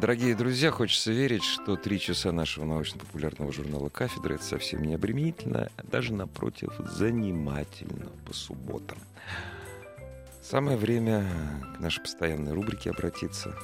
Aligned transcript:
Дорогие 0.00 0.34
друзья, 0.34 0.70
хочется 0.70 1.12
верить, 1.12 1.44
что 1.44 1.76
три 1.76 2.00
часа 2.00 2.32
нашего 2.32 2.64
научно-популярного 2.64 3.52
журнала 3.52 3.90
«Кафедра»— 3.90 4.32
это 4.36 4.44
совсем 4.44 4.82
не 4.82 4.94
обременительно, 4.94 5.70
а 5.76 5.82
даже, 5.82 6.14
напротив, 6.14 6.70
занимательно 6.90 8.08
по 8.24 8.32
субботам. 8.32 8.96
Самое 10.42 10.78
время 10.78 11.26
к 11.76 11.80
нашей 11.80 12.00
постоянной 12.00 12.54
рубрике 12.54 12.88
обратиться. 12.88 13.54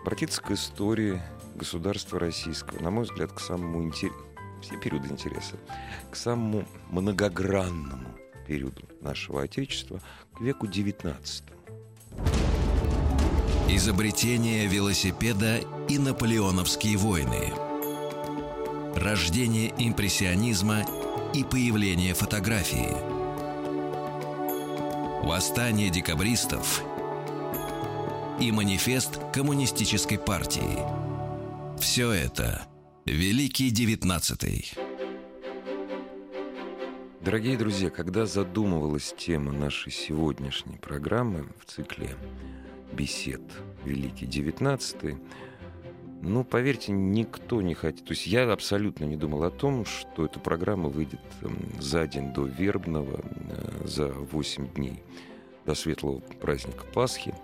Обратиться 0.00 0.42
к 0.42 0.50
истории 0.50 1.22
государства 1.54 2.18
российского, 2.18 2.82
на 2.82 2.90
мой 2.90 3.04
взгляд, 3.04 3.30
к 3.30 3.38
самому 3.38 3.80
интересному, 3.84 4.26
все 4.60 4.76
периоды 4.80 5.06
интереса, 5.06 5.54
к 6.10 6.16
самому 6.16 6.66
многогранному 6.90 8.08
периоду 8.48 8.82
нашего 9.00 9.42
Отечества, 9.42 10.00
к 10.34 10.40
веку 10.40 10.66
XIX. 10.66 11.14
Изобретение 13.74 14.66
велосипеда 14.66 15.60
и 15.88 15.98
наполеоновские 15.98 16.98
войны. 16.98 17.54
Рождение 18.94 19.72
импрессионизма 19.78 20.84
и 21.32 21.42
появление 21.42 22.12
фотографии. 22.12 22.94
Восстание 25.26 25.88
декабристов 25.88 26.82
и 28.38 28.52
манифест 28.52 29.18
коммунистической 29.32 30.18
партии. 30.18 30.78
Все 31.80 32.12
это 32.12 32.66
Великий 33.06 33.70
Девятнадцатый. 33.70 34.70
Дорогие 37.22 37.56
друзья, 37.56 37.88
когда 37.88 38.26
задумывалась 38.26 39.14
тема 39.16 39.50
нашей 39.50 39.92
сегодняшней 39.92 40.76
программы 40.76 41.46
в 41.58 41.64
цикле 41.72 42.10
бесед 42.92 43.42
Великий 43.84 44.26
девятнадцатый. 44.26 45.16
Ну, 46.22 46.44
поверьте, 46.44 46.92
никто 46.92 47.60
не 47.62 47.74
хотел. 47.74 48.04
То 48.04 48.12
есть 48.12 48.28
я 48.28 48.50
абсолютно 48.52 49.04
не 49.04 49.16
думал 49.16 49.42
о 49.42 49.50
том, 49.50 49.84
что 49.84 50.24
эта 50.24 50.38
программа 50.38 50.88
выйдет 50.88 51.20
за 51.80 52.06
день 52.06 52.32
до 52.32 52.46
Вербного, 52.46 53.20
э, 53.24 53.86
за 53.86 54.08
8 54.08 54.68
дней 54.74 55.02
до 55.66 55.74
светлого 55.74 56.20
праздника 56.20 56.84
Пасхи. 56.94 57.34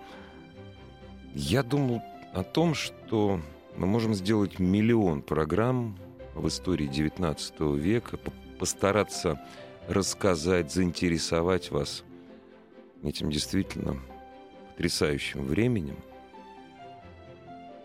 Я 1.34 1.64
думал 1.64 2.02
о 2.32 2.44
том, 2.44 2.74
что 2.74 3.40
мы 3.76 3.86
можем 3.86 4.14
сделать 4.14 4.60
миллион 4.60 5.22
программ 5.22 5.98
в 6.34 6.46
истории 6.46 6.88
XIX 6.88 7.76
века, 7.76 8.16
постараться 8.60 9.40
рассказать, 9.88 10.72
заинтересовать 10.72 11.72
вас 11.72 12.04
этим 13.02 13.30
действительно 13.30 14.00
потрясающим 14.78 15.44
временем. 15.44 15.96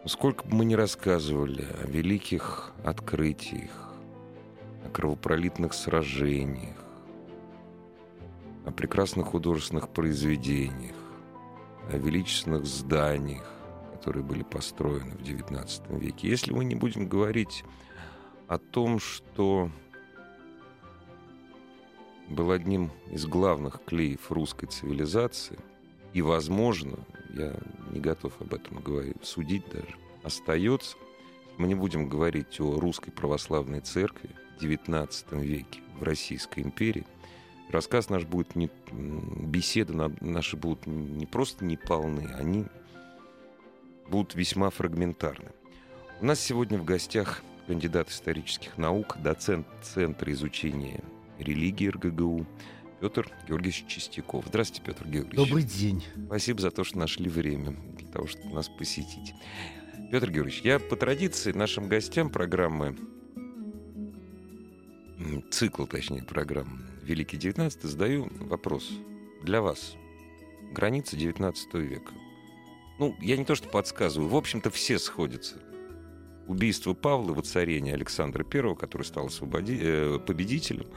Сколько 0.05 0.45
бы 0.45 0.57
мы 0.57 0.65
ни 0.65 0.75
рассказывали 0.75 1.65
о 1.81 1.87
великих 1.87 2.71
открытиях, 2.83 3.95
о 4.85 4.89
кровопролитных 4.89 5.73
сражениях, 5.73 6.77
о 8.67 8.71
прекрасных 8.71 9.25
художественных 9.25 9.89
произведениях, 9.89 10.95
о 11.91 11.97
величественных 11.97 12.67
зданиях, 12.67 13.49
которые 13.93 14.23
были 14.23 14.43
построены 14.43 15.15
в 15.15 15.21
XIX 15.23 15.99
веке. 15.99 16.29
Если 16.29 16.53
мы 16.53 16.63
не 16.63 16.75
будем 16.75 17.09
говорить 17.09 17.63
о 18.47 18.59
том, 18.59 18.99
что 18.99 19.71
был 22.29 22.51
одним 22.51 22.91
из 23.09 23.25
главных 23.25 23.83
клеев 23.83 24.31
русской 24.31 24.67
цивилизации– 24.67 25.57
и, 26.13 26.21
возможно, 26.21 26.97
я 27.33 27.53
не 27.91 27.99
готов 27.99 28.33
об 28.39 28.53
этом 28.53 28.79
говорить, 28.79 29.17
судить 29.23 29.67
даже, 29.69 29.95
остается. 30.23 30.95
Мы 31.57 31.67
не 31.67 31.75
будем 31.75 32.07
говорить 32.07 32.59
о 32.59 32.79
русской 32.79 33.11
православной 33.11 33.81
церкви 33.81 34.29
в 34.59 34.63
XIX 34.63 35.41
веке 35.41 35.81
в 35.99 36.03
Российской 36.03 36.61
империи. 36.61 37.05
Рассказ 37.69 38.09
наш 38.09 38.25
будет 38.25 38.55
не... 38.55 38.69
Беседы 38.91 39.93
наши 40.21 40.55
будут 40.57 40.85
не 40.85 41.25
просто 41.25 41.65
неполны, 41.65 42.31
они 42.35 42.65
будут 44.07 44.35
весьма 44.35 44.69
фрагментарны. 44.69 45.51
У 46.21 46.25
нас 46.25 46.39
сегодня 46.39 46.77
в 46.77 46.85
гостях 46.85 47.41
кандидат 47.67 48.09
исторических 48.09 48.77
наук, 48.77 49.17
доцент 49.21 49.65
Центра 49.81 50.31
изучения 50.31 51.01
религии 51.39 51.87
РГГУ, 51.87 52.45
Петр 53.03 53.29
Георгиевич 53.49 53.83
Чистяков. 53.85 54.45
Здравствуйте, 54.47 54.81
Петр 54.85 55.05
Георгиевич. 55.05 55.35
Добрый 55.35 55.63
день. 55.63 56.05
Спасибо 56.27 56.61
за 56.61 56.71
то, 56.71 56.85
что 56.85 56.97
нашли 56.97 57.29
время 57.29 57.71
для 57.97 58.07
того, 58.07 58.27
чтобы 58.27 58.55
нас 58.55 58.69
посетить. 58.69 59.33
Петр 60.09 60.31
Георгиевич, 60.31 60.61
я 60.61 60.79
по 60.79 60.95
традиции 60.95 61.51
нашим 61.51 61.89
гостям 61.89 62.29
программы, 62.29 62.95
цикл, 65.51 65.85
точнее, 65.85 66.23
программ 66.23 66.81
«Великий 67.03 67.35
XIX» 67.35 67.77
задаю 67.85 68.29
вопрос 68.39 68.89
для 69.41 69.61
вас. 69.61 69.97
Граница 70.71 71.17
XIX 71.17 71.55
века. 71.81 72.13
Ну, 72.99 73.17
я 73.19 73.35
не 73.35 73.43
то 73.43 73.55
что 73.55 73.67
подсказываю, 73.67 74.29
в 74.29 74.35
общем-то 74.37 74.69
все 74.69 74.97
сходятся. 74.97 75.55
Убийство 76.47 76.93
Павла, 76.93 77.33
воцарение 77.33 77.95
Александра 77.95 78.45
I, 78.49 78.75
который 78.75 79.03
стал 79.03 79.25
освободи... 79.25 79.77
э, 79.81 80.19
победителем– 80.25 80.87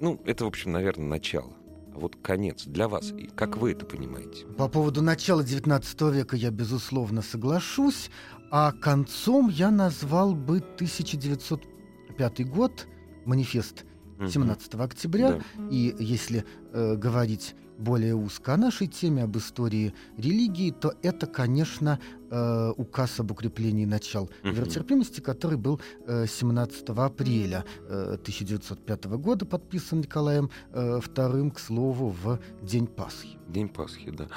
ну, 0.00 0.20
это, 0.24 0.44
в 0.44 0.48
общем, 0.48 0.72
наверное, 0.72 1.06
начало. 1.06 1.52
А 1.94 1.98
вот 1.98 2.16
конец 2.22 2.64
для 2.64 2.88
вас, 2.88 3.12
как 3.34 3.56
вы 3.56 3.72
это 3.72 3.84
понимаете? 3.84 4.46
По 4.46 4.68
поводу 4.68 5.02
начала 5.02 5.42
XIX 5.42 6.12
века 6.12 6.36
я, 6.36 6.50
безусловно, 6.50 7.22
соглашусь, 7.22 8.10
а 8.50 8.72
концом 8.72 9.48
я 9.48 9.70
назвал 9.70 10.34
бы 10.34 10.58
1905 10.58 12.48
год, 12.48 12.86
манифест 13.24 13.84
17 14.18 14.74
октября. 14.74 15.32
Да. 15.32 15.68
И 15.70 15.94
если 15.98 16.44
э, 16.72 16.96
говорить 16.96 17.54
более 17.80 18.14
узко 18.14 18.54
о 18.54 18.56
нашей 18.56 18.86
теме, 18.86 19.24
об 19.24 19.36
истории 19.36 19.94
религии, 20.16 20.70
то 20.70 20.94
это, 21.02 21.26
конечно, 21.26 21.98
э, 22.30 22.72
указ 22.76 23.18
об 23.20 23.30
укреплении 23.30 23.86
начал 23.86 24.30
uh-huh. 24.42 24.52
веротерпимости, 24.52 25.20
который 25.20 25.58
был 25.58 25.80
э, 26.06 26.26
17 26.26 26.88
апреля 26.90 27.64
э, 27.88 28.14
1905 28.20 29.04
года 29.06 29.46
подписан 29.46 30.00
Николаем 30.00 30.50
э, 30.72 31.00
II, 31.00 31.50
к 31.50 31.58
слову, 31.58 32.10
в 32.10 32.38
День 32.62 32.86
Пасхи. 32.86 33.38
День 33.48 33.68
Пасхи, 33.68 34.10
да. 34.10 34.28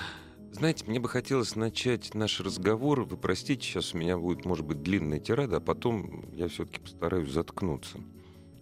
Знаете, 0.53 0.85
мне 0.87 0.99
бы 0.99 1.09
хотелось 1.09 1.55
начать 1.55 2.13
наш 2.13 2.39
разговор. 2.39 3.03
Вы 3.03 3.17
простите, 3.17 3.63
сейчас 3.63 3.95
у 3.95 3.97
меня 3.97 4.17
будет, 4.17 4.45
может 4.45 4.65
быть, 4.65 4.83
длинная 4.83 5.19
тирада, 5.19 5.57
а 5.57 5.59
потом 5.59 6.25
я 6.33 6.47
все-таки 6.47 6.79
постараюсь 6.79 7.31
заткнуться. 7.31 7.97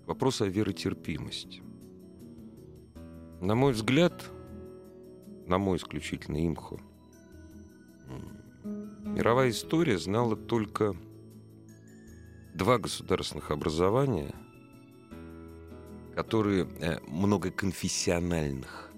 Вопрос 0.08 0.42
о 0.42 0.48
веротерпимости. 0.48 1.62
На 3.42 3.56
мой 3.56 3.74
взгляд, 3.74 4.24
на 5.48 5.58
мой 5.58 5.78
исключительный 5.78 6.48
имхо, 6.48 6.80
мировая 9.04 9.50
история 9.50 9.98
знала 9.98 10.36
только 10.36 10.96
два 12.54 12.78
государственных 12.78 13.52
образования, 13.52 14.34
которые 16.16 16.68
э, 16.80 17.00
многоконфессиональных, 17.08 18.92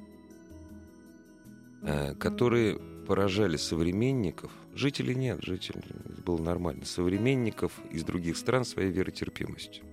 э, 1.84 2.16
которые 2.16 2.80
поражали 3.08 3.58
современников, 3.58 4.52
жителей 4.74 5.16
нет, 5.16 5.44
жителей 5.44 5.84
было 6.26 6.42
нормально, 6.42 6.86
современников 6.86 7.74
из 7.92 8.04
других 8.04 8.38
стран 8.38 8.66
своей 8.66 8.92
веротерпимостью. 8.92 9.86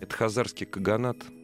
Это 0.00 0.14
хазарский 0.14 0.66
каганат– 0.66 1.18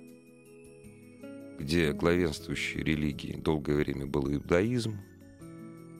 где 1.58 1.92
главенствующей 1.92 2.82
религией 2.82 3.40
долгое 3.40 3.76
время 3.76 4.06
был 4.06 4.32
иудаизм, 4.32 4.98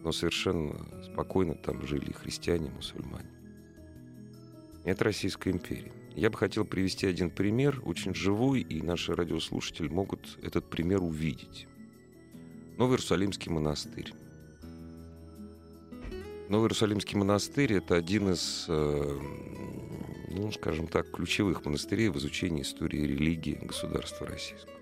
но 0.02 0.12
совершенно 0.12 0.74
спокойно 1.04 1.54
там 1.54 1.86
жили 1.86 2.12
христиане, 2.12 2.70
мусульмане. 2.70 3.30
Это 4.84 5.04
Российская 5.04 5.50
империя. 5.50 5.92
Я 6.16 6.28
бы 6.28 6.36
хотел 6.36 6.64
привести 6.64 7.06
один 7.06 7.30
пример, 7.30 7.80
очень 7.84 8.14
живой, 8.14 8.60
и 8.60 8.82
наши 8.82 9.14
радиослушатели 9.14 9.88
могут 9.88 10.38
этот 10.42 10.68
пример 10.68 11.02
увидеть. 11.02 11.66
Новый 12.76 12.94
Иерусалимский 12.94 13.50
монастырь. 13.50 14.12
Новый 16.48 16.64
Иерусалимский 16.64 17.16
монастырь– 17.16 17.72
это 17.74 17.94
один 17.96 18.32
из 18.32 18.66
э, 18.68 19.20
ну, 20.32 20.50
скажем 20.52 20.88
так, 20.88 21.10
ключевых 21.10 21.64
монастырей 21.64 22.08
в 22.08 22.16
изучении 22.16 22.62
истории 22.62 23.02
религии 23.02 23.58
государства 23.62 24.26
российского. 24.26 24.81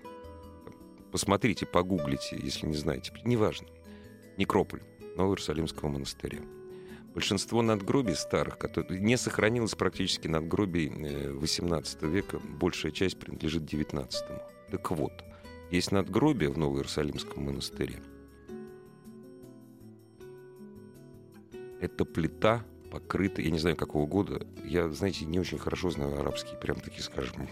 Посмотрите, 1.11 1.65
погуглите, 1.65 2.39
если 2.41 2.67
не 2.67 2.75
знаете. 2.75 3.11
Неважно. 3.25 3.67
Некрополь 4.37 4.81
Нового 5.15 5.33
Иерусалимского 5.33 5.89
монастыря. 5.89 6.39
Большинство 7.13 7.61
надгробий 7.61 8.15
старых, 8.15 8.57
которые 8.57 9.01
не 9.01 9.17
сохранилось 9.17 9.75
практически 9.75 10.29
надгробий 10.29 10.87
XVIII 10.87 11.97
э, 12.01 12.07
века, 12.07 12.39
большая 12.39 12.93
часть 12.93 13.19
принадлежит 13.19 13.63
XIX. 13.63 14.07
Так 14.71 14.91
вот, 14.91 15.11
есть 15.69 15.91
надгробие 15.91 16.49
в 16.49 16.57
Новом 16.57 16.77
Иерусалимском 16.77 17.43
монастыре. 17.43 17.95
Это 21.81 22.05
плита 22.05 22.63
покрыта, 22.91 23.41
я 23.41 23.49
не 23.49 23.59
знаю 23.59 23.75
какого 23.75 24.05
года, 24.05 24.45
я, 24.63 24.89
знаете, 24.89 25.25
не 25.25 25.39
очень 25.39 25.57
хорошо 25.57 25.89
знаю 25.89 26.19
арабский, 26.19 26.55
прям 26.61 26.79
таки 26.79 27.01
скажем, 27.01 27.49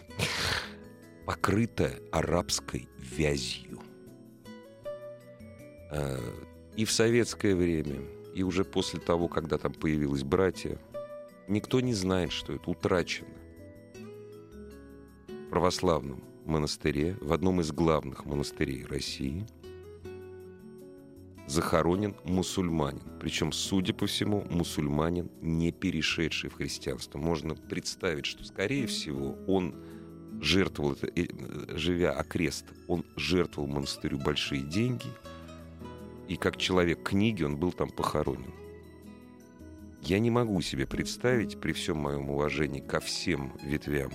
покрытая 1.29 2.01
арабской 2.11 2.89
вязью. 2.97 3.79
Э, 5.91 6.17
и 6.75 6.85
в 6.85 6.91
советское 6.91 7.53
время, 7.53 7.99
и 8.33 8.41
уже 8.41 8.63
после 8.63 8.99
того, 8.99 9.27
когда 9.27 9.59
там 9.59 9.73
появилось 9.73 10.23
братья, 10.23 10.79
никто 11.47 11.81
не 11.81 11.93
знает, 11.93 12.31
что 12.31 12.53
это 12.53 12.71
утрачено. 12.71 13.29
В 15.27 15.49
православном 15.51 16.23
монастыре, 16.45 17.15
в 17.21 17.31
одном 17.31 17.61
из 17.61 17.71
главных 17.71 18.25
монастырей 18.25 18.83
России, 18.85 19.45
захоронен 21.45 22.15
мусульманин. 22.23 23.03
Причем, 23.19 23.51
судя 23.51 23.93
по 23.93 24.07
всему, 24.07 24.47
мусульманин, 24.49 25.29
не 25.41 25.71
перешедший 25.71 26.49
в 26.49 26.55
христианство. 26.55 27.19
Можно 27.19 27.53
представить, 27.53 28.25
что, 28.25 28.43
скорее 28.43 28.87
всего, 28.87 29.37
он 29.45 29.75
жертвовал, 30.41 30.97
э, 31.01 31.25
живя 31.77 32.11
окрест, 32.11 32.65
он 32.87 33.05
жертвовал 33.15 33.67
монастырю 33.67 34.17
большие 34.17 34.63
деньги– 34.63 35.07
и 36.29 36.35
как 36.37 36.57
человек 36.57 37.01
книги 37.03 37.43
он 37.43 37.57
был 37.57 37.73
там 37.73 37.89
похоронен. 37.89 38.53
Я 40.03 40.19
не 40.19 40.29
могу 40.29 40.61
себе 40.61 40.85
представить, 40.85 41.59
при 41.59 41.73
всем 41.73 41.97
моем 41.97 42.29
уважении 42.29 42.79
ко 42.79 42.99
всем 42.99 43.57
ветвям 43.63 44.11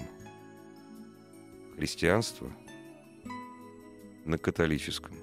христианства, 1.76 2.50
на 4.24 4.38
католическом 4.38 5.16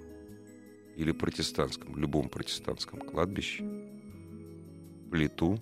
или 0.98 1.14
протестантском, 1.14 1.98
любом 1.98 2.28
протестантском 2.28 3.00
кладбище, 3.00 3.64
плиту 5.10 5.60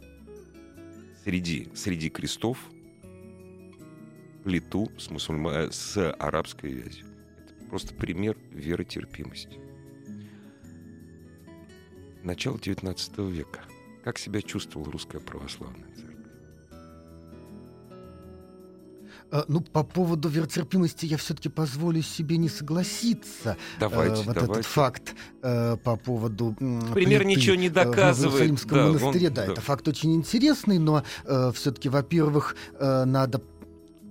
среди, 1.24 1.70
среди 1.76 2.10
крестов, 2.10 2.58
плиту 4.44 4.92
с, 4.98 5.10
мусульма... 5.10 5.72
с 5.72 6.12
арабской 6.14 6.72
вязью. 6.74 7.06
Это 7.46 7.70
просто 7.70 7.94
пример 7.94 8.38
веротерпимости 8.52 9.60
начала 12.24 12.58
XIX 12.58 13.32
века. 13.32 13.62
Как 14.04 14.18
себя 14.18 14.42
чувствовала 14.42 14.92
русская 14.92 15.20
православная 15.20 15.90
церковь? 15.96 16.16
А, 19.32 19.46
ну, 19.48 19.62
по 19.62 19.84
поводу 19.84 20.28
веротерпимости 20.28 21.06
я 21.06 21.18
все-таки 21.18 21.50
позволю 21.50 22.02
себе 22.02 22.38
не 22.38 22.50
согласиться. 22.50 23.58
Давайте, 23.80 24.22
э, 24.22 24.26
вот 24.26 24.36
давайте. 24.36 24.54
этот 24.54 24.66
факт 24.66 25.16
э, 25.44 25.78
по 25.84 25.98
поводу 25.98 26.56
Пример 26.94 27.26
ничего 27.26 27.56
не 27.56 27.70
доказывает. 27.70 28.60
В 28.60 28.66
да, 28.66 28.88
монастыре, 28.88 29.28
он, 29.28 29.34
да, 29.34 29.46
да, 29.46 29.52
это 29.52 29.62
факт 29.62 29.88
очень 29.88 30.16
интересный, 30.16 30.80
но 30.80 31.04
э, 31.26 31.52
все-таки, 31.54 31.90
во-первых, 31.90 32.56
э, 32.80 33.06
надо 33.06 33.42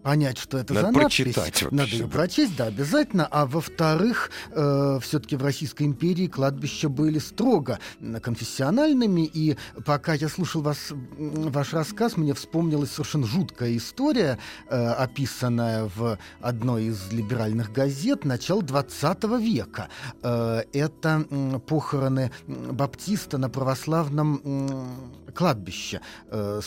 понять, 0.03 0.39
что 0.39 0.59
это 0.59 0.75
Надо 0.75 0.87
за 0.89 0.93
прочитать 0.93 1.37
надпись. 1.37 1.63
Вообще, 1.63 1.69
Надо 1.71 1.91
ее 1.91 2.05
да. 2.05 2.11
прочесть, 2.11 2.57
да, 2.57 2.65
обязательно. 2.65 3.27
А 3.31 3.47
во-вторых, 3.47 4.31
э, 4.51 4.99
все-таки 5.03 5.37
в 5.37 5.43
Российской 5.43 5.85
империи 5.85 6.27
кладбища 6.27 6.89
были 6.89 7.19
строго 7.19 7.79
конфессиональными. 8.23 9.29
И 9.33 9.57
пока 9.85 10.15
я 10.15 10.29
слушал 10.29 10.63
вас, 10.63 10.93
ваш 11.19 11.73
рассказ, 11.73 12.17
мне 12.17 12.35
вспомнилась 12.35 12.91
совершенно 12.91 13.27
жуткая 13.27 13.77
история, 13.77 14.39
э, 14.69 14.89
описанная 14.93 15.91
в 15.95 16.19
одной 16.41 16.85
из 16.85 17.13
либеральных 17.13 17.73
газет 17.73 18.25
начала 18.25 18.63
20 18.63 19.25
века. 19.41 19.89
Э, 20.23 20.63
это 20.73 21.27
э, 21.29 21.59
похороны 21.67 22.31
баптиста 22.47 23.39
на 23.39 23.49
православном 23.49 24.41
э, 24.45 25.33
кладбище. 25.33 26.01
Э, 26.31 26.61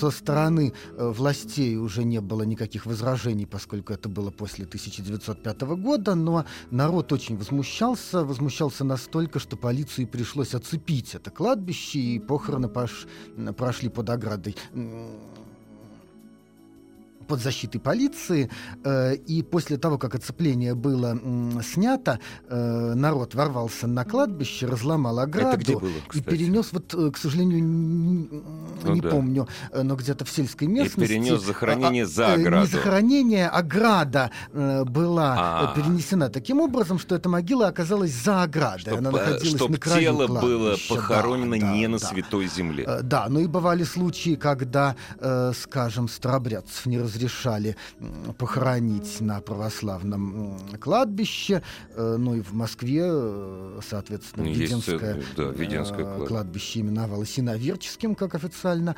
со 0.00 0.10
стороны 0.10 0.72
э, 0.96 1.08
властей 1.10 1.76
уже 1.76 2.04
не 2.04 2.20
было 2.20 2.42
никаких 2.42 2.86
возражений, 2.86 3.46
поскольку 3.46 3.92
это 3.92 4.08
было 4.08 4.30
после 4.30 4.64
1905 4.64 5.60
года, 5.62 6.14
но 6.14 6.44
народ 6.70 7.12
очень 7.12 7.36
возмущался, 7.36 8.24
возмущался 8.24 8.84
настолько, 8.84 9.38
что 9.38 9.56
полиции 9.56 10.04
пришлось 10.04 10.54
оцепить 10.54 11.14
это 11.14 11.30
кладбище, 11.30 11.98
и 11.98 12.18
похороны 12.18 12.68
пош... 12.68 13.06
прошли 13.56 13.88
под 13.88 14.10
оградой 14.10 14.56
под 17.32 17.40
защитой 17.40 17.78
полиции. 17.78 18.50
Э, 18.84 19.14
и 19.14 19.42
после 19.42 19.78
того, 19.78 19.96
как 19.96 20.14
оцепление 20.14 20.74
было 20.74 21.18
снято, 21.62 22.18
э, 22.46 22.92
народ 22.94 23.34
ворвался 23.34 23.86
на 23.86 24.04
кладбище, 24.04 24.66
разломал 24.66 25.18
ограду 25.18 25.48
Это 25.48 25.56
где 25.56 25.78
было, 25.78 25.90
и 26.12 26.20
перенес, 26.20 26.68
вот, 26.72 26.92
э, 26.92 27.10
к 27.10 27.16
сожалению, 27.16 27.62
не, 27.62 28.28
ну, 28.84 29.00
да. 29.00 29.08
помню, 29.08 29.48
но 29.72 29.96
где-то 29.96 30.26
в 30.26 30.30
сельской 30.30 30.68
местности. 30.68 31.10
И 31.10 31.14
перенес 31.14 31.40
захоронение 31.40 32.04
а, 32.04 32.06
за 32.06 32.34
ограду. 32.34 32.66
Не 32.66 32.66
захоронение, 32.66 33.48
ограда 33.48 34.30
была 34.52 35.32
А-а-а. 35.32 35.74
перенесена 35.74 36.28
таким 36.28 36.60
образом, 36.60 36.98
что 36.98 37.14
эта 37.14 37.30
могила 37.30 37.68
оказалась 37.68 38.12
за 38.12 38.42
оградой. 38.42 38.80
Чтоб, 38.80 38.98
Она 38.98 39.10
находилась 39.10 39.56
чтоб 39.56 39.70
на 39.70 39.78
краю 39.78 40.02
тело 40.02 40.26
кладбища. 40.26 40.46
было 40.46 40.76
похоронено 40.90 41.58
да, 41.58 41.72
не 41.72 41.86
да, 41.86 41.92
на 41.92 41.98
да. 41.98 42.06
святой 42.06 42.46
земле. 42.46 42.98
Да, 43.02 43.26
ну 43.30 43.40
и 43.40 43.46
бывали 43.46 43.84
случаи, 43.84 44.34
когда, 44.34 44.96
скажем, 45.54 46.08
старобрядцев 46.08 46.84
не 46.84 46.98
разрешали 46.98 47.21
разрешали 47.22 47.76
похоронить 48.38 49.20
на 49.20 49.40
православном 49.40 50.58
кладбище, 50.80 51.62
э, 51.94 52.16
ну 52.18 52.34
и 52.34 52.40
в 52.40 52.52
Москве, 52.52 53.02
э, 53.04 53.80
соответственно, 53.86 54.44
Есть, 54.44 54.60
Веденское, 54.60 55.22
да, 55.36 55.44
Веденское 55.44 56.04
кладбище. 56.04 56.26
кладбище 56.26 56.80
именовалось 56.80 57.38
Иноверческим, 57.38 58.14
как 58.14 58.34
официально 58.34 58.96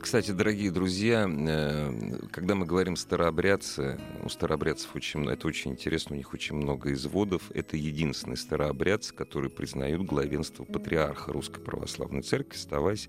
кстати, 0.00 0.32
дорогие 0.32 0.70
друзья, 0.70 1.22
когда 2.30 2.54
мы 2.54 2.66
говорим 2.66 2.96
старообрядцы, 2.96 3.98
у 4.22 4.28
старообрядцев 4.28 4.94
очень, 4.94 5.26
это 5.30 5.46
очень 5.46 5.70
интересно, 5.70 6.14
у 6.14 6.18
них 6.18 6.34
очень 6.34 6.56
много 6.56 6.92
изводов. 6.92 7.50
Это 7.54 7.76
единственные 7.76 8.36
старообрядцы, 8.36 9.14
которые 9.14 9.50
признают 9.50 10.02
главенство 10.02 10.64
патриарха 10.64 11.32
Русской 11.32 11.60
Православной 11.60 12.22
Церкви, 12.22 12.56
оставаясь 12.56 13.08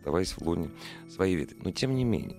оставаясь 0.00 0.32
в 0.32 0.42
лоне 0.42 0.70
своей 1.08 1.36
ветви. 1.36 1.58
Но 1.62 1.70
тем 1.70 1.94
не 1.94 2.04
менее. 2.04 2.38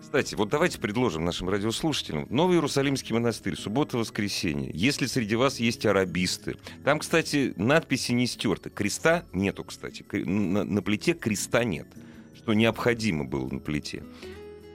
Кстати, 0.00 0.34
вот 0.34 0.48
давайте 0.48 0.80
предложим 0.80 1.24
нашим 1.24 1.48
радиослушателям 1.48 2.26
Новый 2.30 2.56
Иерусалимский 2.56 3.14
монастырь, 3.14 3.56
суббота-воскресенье. 3.56 4.70
Если 4.72 5.06
среди 5.06 5.36
вас 5.36 5.60
есть 5.60 5.86
арабисты. 5.86 6.56
Там, 6.84 6.98
кстати, 6.98 7.52
надписи 7.56 8.12
не 8.12 8.26
стерты. 8.26 8.70
Креста 8.70 9.24
нету, 9.32 9.62
кстати. 9.64 10.04
На, 10.12 10.64
на 10.64 10.82
плите 10.82 11.12
креста 11.12 11.64
нет, 11.64 11.86
что 12.34 12.54
необходимо 12.54 13.24
было 13.24 13.48
на 13.48 13.60
плите. 13.60 14.02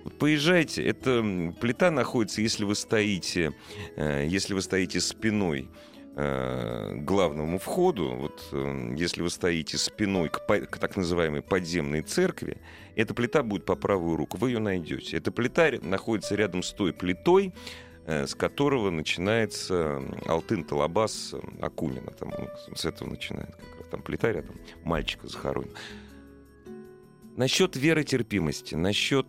Вот 0.05 0.17
поезжайте, 0.19 0.83
эта 0.83 1.21
плита 1.59 1.89
находится, 1.89 2.41
если 2.41 2.63
вы 2.63 2.75
стоите, 2.75 3.53
э, 3.97 4.27
если 4.27 4.53
вы 4.53 4.61
стоите 4.61 5.01
спиной 5.01 5.67
главному 6.15 7.59
входу, 7.59 8.15
вот 8.15 8.47
э, 8.53 8.93
если 8.95 9.21
вы 9.21 9.29
стоите 9.29 9.77
спиной 9.77 10.29
к, 10.29 10.39
к 10.47 10.77
так 10.77 10.95
называемой 10.95 11.41
подземной 11.41 12.03
церкви, 12.03 12.57
эта 12.95 13.13
плита 13.13 13.43
будет 13.43 13.65
по 13.65 13.75
правую 13.75 14.15
руку, 14.15 14.37
вы 14.37 14.51
ее 14.51 14.59
найдете. 14.59 15.17
Эта 15.17 15.33
плита 15.33 15.69
находится 15.81 16.35
рядом 16.35 16.63
с 16.63 16.71
той 16.71 16.93
плитой, 16.93 17.53
э, 18.05 18.27
с 18.27 18.33
которого 18.33 18.91
начинается 18.91 20.01
Алтын 20.25 20.63
Талабас 20.63 21.35
Акунина. 21.61 22.11
Там, 22.11 22.31
с 22.73 22.85
этого 22.85 23.09
начинает 23.09 23.53
как 23.53 23.81
раз 23.81 23.87
там 23.91 24.01
плита 24.01 24.31
рядом, 24.31 24.55
мальчика 24.85 25.27
захоронен. 25.27 25.73
Насчет 27.35 27.75
веры 27.75 28.05
терпимости, 28.05 28.75
насчет 28.75 29.27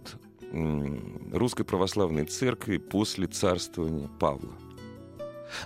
Русской 1.32 1.64
Православной 1.64 2.26
Церкви 2.26 2.76
после 2.76 3.26
царствования 3.26 4.08
Павла– 4.20 4.54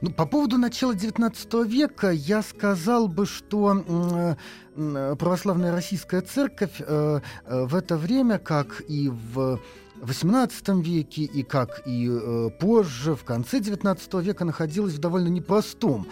ну, 0.00 0.10
по 0.10 0.26
поводу 0.26 0.58
начала 0.58 0.92
XIX 0.92 1.66
века 1.66 2.10
я 2.10 2.42
сказал 2.42 3.08
бы, 3.08 3.26
что 3.26 4.36
православная 4.74 5.72
российская 5.72 6.20
церковь 6.20 6.80
в 6.80 7.74
это 7.74 7.96
время, 7.96 8.38
как 8.38 8.82
и 8.88 9.08
в 9.08 9.60
XVIII 10.02 10.82
веке 10.82 11.22
и 11.22 11.42
как 11.42 11.82
и 11.86 12.08
э, 12.10 12.50
позже, 12.58 13.14
в 13.14 13.24
конце 13.24 13.58
XIX 13.58 14.22
века, 14.22 14.44
находилась 14.44 14.94
в 14.94 14.98
довольно 14.98 15.28
непростом 15.28 16.06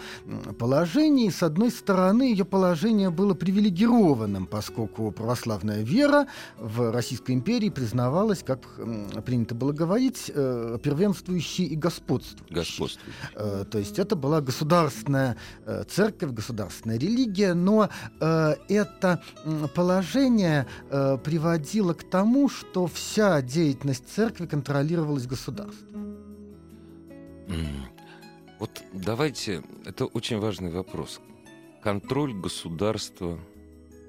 положении. 0.57 1.29
С 1.29 1.43
одной 1.43 1.71
стороны, 1.71 2.23
ее 2.23 2.45
положение 2.45 3.09
было 3.09 3.33
привилегированным, 3.33 4.45
поскольку 4.45 5.11
православная 5.11 5.81
вера 5.81 6.27
в 6.57 6.91
Российской 6.91 7.31
империи 7.31 7.69
признавалась, 7.69 8.43
как 8.43 8.59
принято 9.25 9.55
было 9.55 9.71
говорить, 9.71 10.31
э, 10.33 10.77
первенствующей 10.83 11.65
и 11.65 11.75
господствующей. 11.75 12.53
Господствующей. 12.53 13.19
Э, 13.35 13.65
то 13.69 13.79
есть 13.79 13.97
это 13.97 14.15
была 14.15 14.41
государственная 14.41 15.37
э, 15.65 15.83
церковь, 15.89 16.31
государственная 16.31 16.99
религия, 16.99 17.53
но 17.53 17.89
э, 18.19 18.55
это 18.67 19.21
положение 19.73 20.67
э, 20.89 21.17
приводило 21.23 21.93
к 21.93 22.03
тому, 22.03 22.49
что 22.49 22.87
вся 22.87 23.41
деятельность 23.41 23.78
деятельность 23.79 24.09
церкви 24.09 24.45
контролировалась 24.45 25.25
государством. 25.25 26.17
Вот 28.59 28.83
давайте, 28.93 29.63
это 29.85 30.05
очень 30.05 30.37
важный 30.37 30.69
вопрос. 30.69 31.21
Контроль 31.81 32.33
государства 32.33 33.39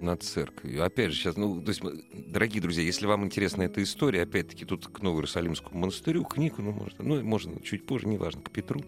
над 0.00 0.22
церковью. 0.24 0.84
Опять 0.84 1.12
же, 1.12 1.18
сейчас, 1.18 1.36
ну, 1.36 1.62
то 1.62 1.68
есть, 1.68 1.82
дорогие 2.32 2.60
друзья, 2.60 2.82
если 2.82 3.06
вам 3.06 3.24
интересна 3.24 3.62
эта 3.62 3.80
история, 3.82 4.22
опять-таки, 4.22 4.64
тут 4.64 4.88
к 4.88 5.02
Новоиерусалимскому 5.02 5.78
монастырю, 5.78 6.24
книгу, 6.24 6.62
ну, 6.62 6.72
может, 6.72 6.98
ну, 6.98 7.22
можно 7.22 7.60
чуть 7.60 7.86
позже, 7.86 8.08
неважно, 8.08 8.42
к 8.42 8.50
Петру. 8.50 8.82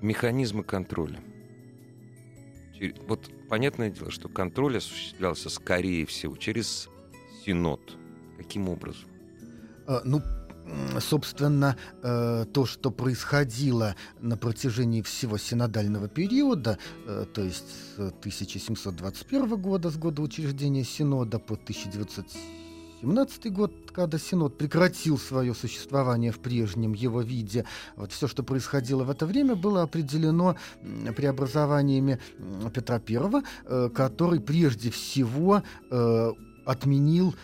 Механизмы 0.00 0.64
контроля. 0.64 1.20
Вот 3.06 3.30
понятное 3.50 3.90
дело, 3.90 4.10
что 4.10 4.30
контроль 4.30 4.78
осуществлялся, 4.78 5.50
скорее 5.50 6.06
всего, 6.06 6.36
через 6.38 6.88
Синод. 7.44 7.80
Каким 8.38 8.68
образом? 8.68 9.08
А, 9.86 10.02
ну, 10.04 10.22
собственно, 11.00 11.76
э, 12.02 12.44
то, 12.52 12.66
что 12.66 12.90
происходило 12.90 13.94
на 14.20 14.36
протяжении 14.36 15.02
всего 15.02 15.38
синодального 15.38 16.08
периода, 16.08 16.78
э, 17.06 17.26
то 17.32 17.42
есть 17.42 17.66
с 17.96 18.12
1721 18.20 19.56
года, 19.56 19.90
с 19.90 19.96
года 19.96 20.22
учреждения 20.22 20.84
Синода 20.84 21.38
по 21.38 21.54
1917 21.54 23.52
год, 23.52 23.72
когда 23.92 24.18
Синод 24.18 24.58
прекратил 24.58 25.18
свое 25.18 25.54
существование 25.54 26.32
в 26.32 26.38
прежнем 26.38 26.92
его 26.92 27.22
виде. 27.22 27.64
Вот 27.96 28.12
все, 28.12 28.28
что 28.28 28.42
происходило 28.42 29.04
в 29.04 29.10
это 29.10 29.26
время, 29.26 29.56
было 29.56 29.82
определено 29.82 30.56
преобразованиями 31.16 32.20
Петра 32.72 33.00
I, 33.08 33.42
э, 33.64 33.88
который 33.94 34.40
прежде 34.40 34.90
всего 34.90 35.62
отменил 36.64 37.34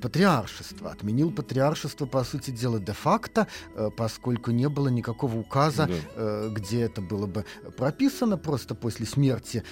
патриаршество. 0.00 0.90
Отменил 0.90 1.30
патриаршество, 1.30 2.06
по 2.06 2.24
сути 2.24 2.50
дела, 2.50 2.78
де-факто, 2.78 3.46
э, 3.74 3.90
поскольку 3.96 4.50
не 4.50 4.68
было 4.68 4.88
никакого 4.88 5.36
указа, 5.36 5.86
да. 5.86 5.94
Э, 6.16 6.50
где 6.52 6.82
это 6.82 7.00
было 7.00 7.26
бы 7.26 7.44
прописано. 7.76 8.36
Просто 8.36 8.74
после 8.74 9.06
смерти 9.06 9.62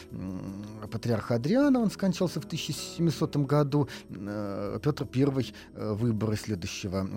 патриарха 0.90 1.36
Адриана, 1.36 1.80
он 1.80 1.90
скончался 1.90 2.40
в 2.40 2.44
1700 2.44 3.36
году, 3.46 3.88
э, 4.10 4.78
Петр 4.82 5.06
I 5.14 5.54
выборы 5.74 6.36
следующего 6.36 7.08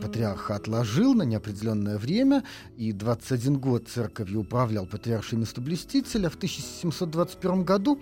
патриарха 0.00 0.56
отложил 0.56 1.14
на 1.14 1.22
неопределенное 1.22 1.98
время, 1.98 2.44
и 2.76 2.92
21 2.92 3.58
год 3.58 3.88
церковью 3.88 4.40
управлял 4.40 4.86
патриарший 4.86 5.38
местоблюститель, 5.38 6.26
а 6.26 6.30
в 6.30 6.36
1721 6.36 7.64
году 7.64 8.00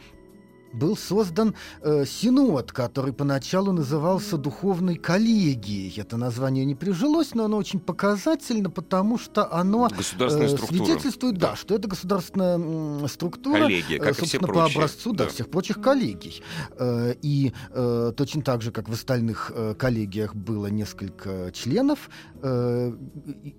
был 0.76 0.96
создан 0.96 1.54
э, 1.82 2.04
синод, 2.06 2.72
который 2.72 3.12
поначалу 3.12 3.72
назывался 3.72 4.36
Духовной 4.36 4.96
коллегией. 4.96 5.92
Это 6.00 6.16
название 6.16 6.64
не 6.64 6.74
прижилось, 6.74 7.34
но 7.34 7.44
оно 7.44 7.56
очень 7.56 7.80
показательно, 7.80 8.70
потому 8.70 9.18
что 9.18 9.52
оно 9.52 9.88
э, 9.88 10.02
свидетельствует, 10.02 11.38
да. 11.38 11.50
да, 11.50 11.56
что 11.56 11.74
это 11.74 11.88
государственная 11.88 13.08
структура, 13.08 13.62
Коллегия, 13.62 13.98
как 13.98 14.10
э, 14.10 14.14
собственно, 14.14 14.48
по 14.48 14.64
образцу 14.64 15.12
да. 15.12 15.24
Да, 15.24 15.30
всех 15.30 15.48
прочих 15.48 15.80
коллегий. 15.80 16.42
Э, 16.78 17.14
и 17.22 17.52
э, 17.70 18.12
точно 18.16 18.42
так 18.42 18.62
же, 18.62 18.70
как 18.70 18.88
в 18.88 18.92
остальных 18.92 19.52
э, 19.54 19.74
коллегиях 19.74 20.34
было 20.34 20.66
несколько 20.66 21.50
членов, 21.52 22.10
э, 22.42 22.92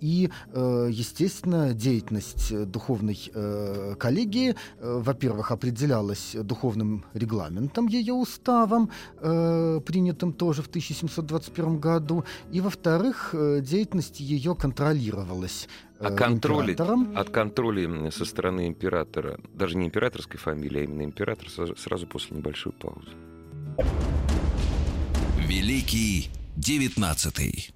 и, 0.01 0.29
э, 0.53 0.87
естественно, 0.91 1.73
деятельность 1.73 2.53
духовной 2.65 3.31
э, 3.33 3.95
коллегии, 3.99 4.55
э, 4.79 5.01
во-первых, 5.03 5.51
определялась 5.51 6.35
духовным 6.35 7.05
регламентом, 7.13 7.87
ее 7.87 8.13
уставом, 8.13 8.89
э, 9.19 9.81
принятым 9.85 10.33
тоже 10.33 10.61
в 10.61 10.67
1721 10.67 11.79
году, 11.79 12.23
и, 12.51 12.61
во-вторых, 12.61 13.29
э, 13.33 13.61
деятельность 13.61 14.19
ее 14.19 14.55
контролировалась 14.55 15.67
а 15.99 16.11
контроль, 16.11 16.75
от 17.15 17.29
контроля 17.29 18.11
со 18.11 18.25
стороны 18.25 18.67
императора, 18.67 19.39
даже 19.53 19.77
не 19.77 19.87
императорской 19.87 20.39
фамилии, 20.39 20.81
а 20.81 20.83
именно 20.83 21.03
император, 21.03 21.47
сразу 21.49 22.07
после 22.07 22.37
небольшой 22.37 22.73
паузы. 22.73 23.09
Великий 25.47 26.29
девятнадцатый. 26.55 27.71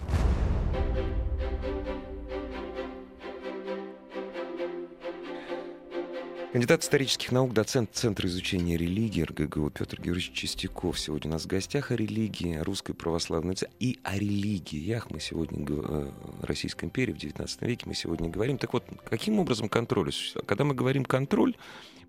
Кандидат 6.51 6.84
исторических 6.84 7.31
наук, 7.31 7.53
доцент 7.53 7.91
Центра 7.93 8.27
изучения 8.27 8.75
религии 8.75 9.22
РГГУ 9.22 9.70
Петр 9.70 10.01
Георгиевич 10.01 10.34
Чистяков 10.34 11.00
сегодня 11.00 11.29
у 11.29 11.34
нас 11.34 11.43
в 11.43 11.48
гостях 11.48 11.91
о 11.91 11.96
религии, 11.96 12.58
о 12.58 12.65
русской 12.65 12.93
православной 12.93 13.55
церкви 13.55 13.77
и 13.79 14.00
о 14.03 14.17
религиях. 14.17 15.10
Мы 15.10 15.22
сегодня, 15.22 15.65
э, 15.65 16.12
Российской 16.41 16.86
империи 16.86 17.13
в 17.13 17.17
XIX 17.17 17.65
веке, 17.65 17.86
мы 17.86 17.93
сегодня 17.93 18.27
говорим. 18.27 18.58
Так 18.58 18.74
вот, 18.74 18.84
каким 19.10 19.39
образом 19.39 19.70
контроль 19.70 20.10
осуществляется? 20.10 20.46
Когда 20.46 20.65
мы 20.65 20.75
говорим 20.75 21.05
контроль, 21.05 21.55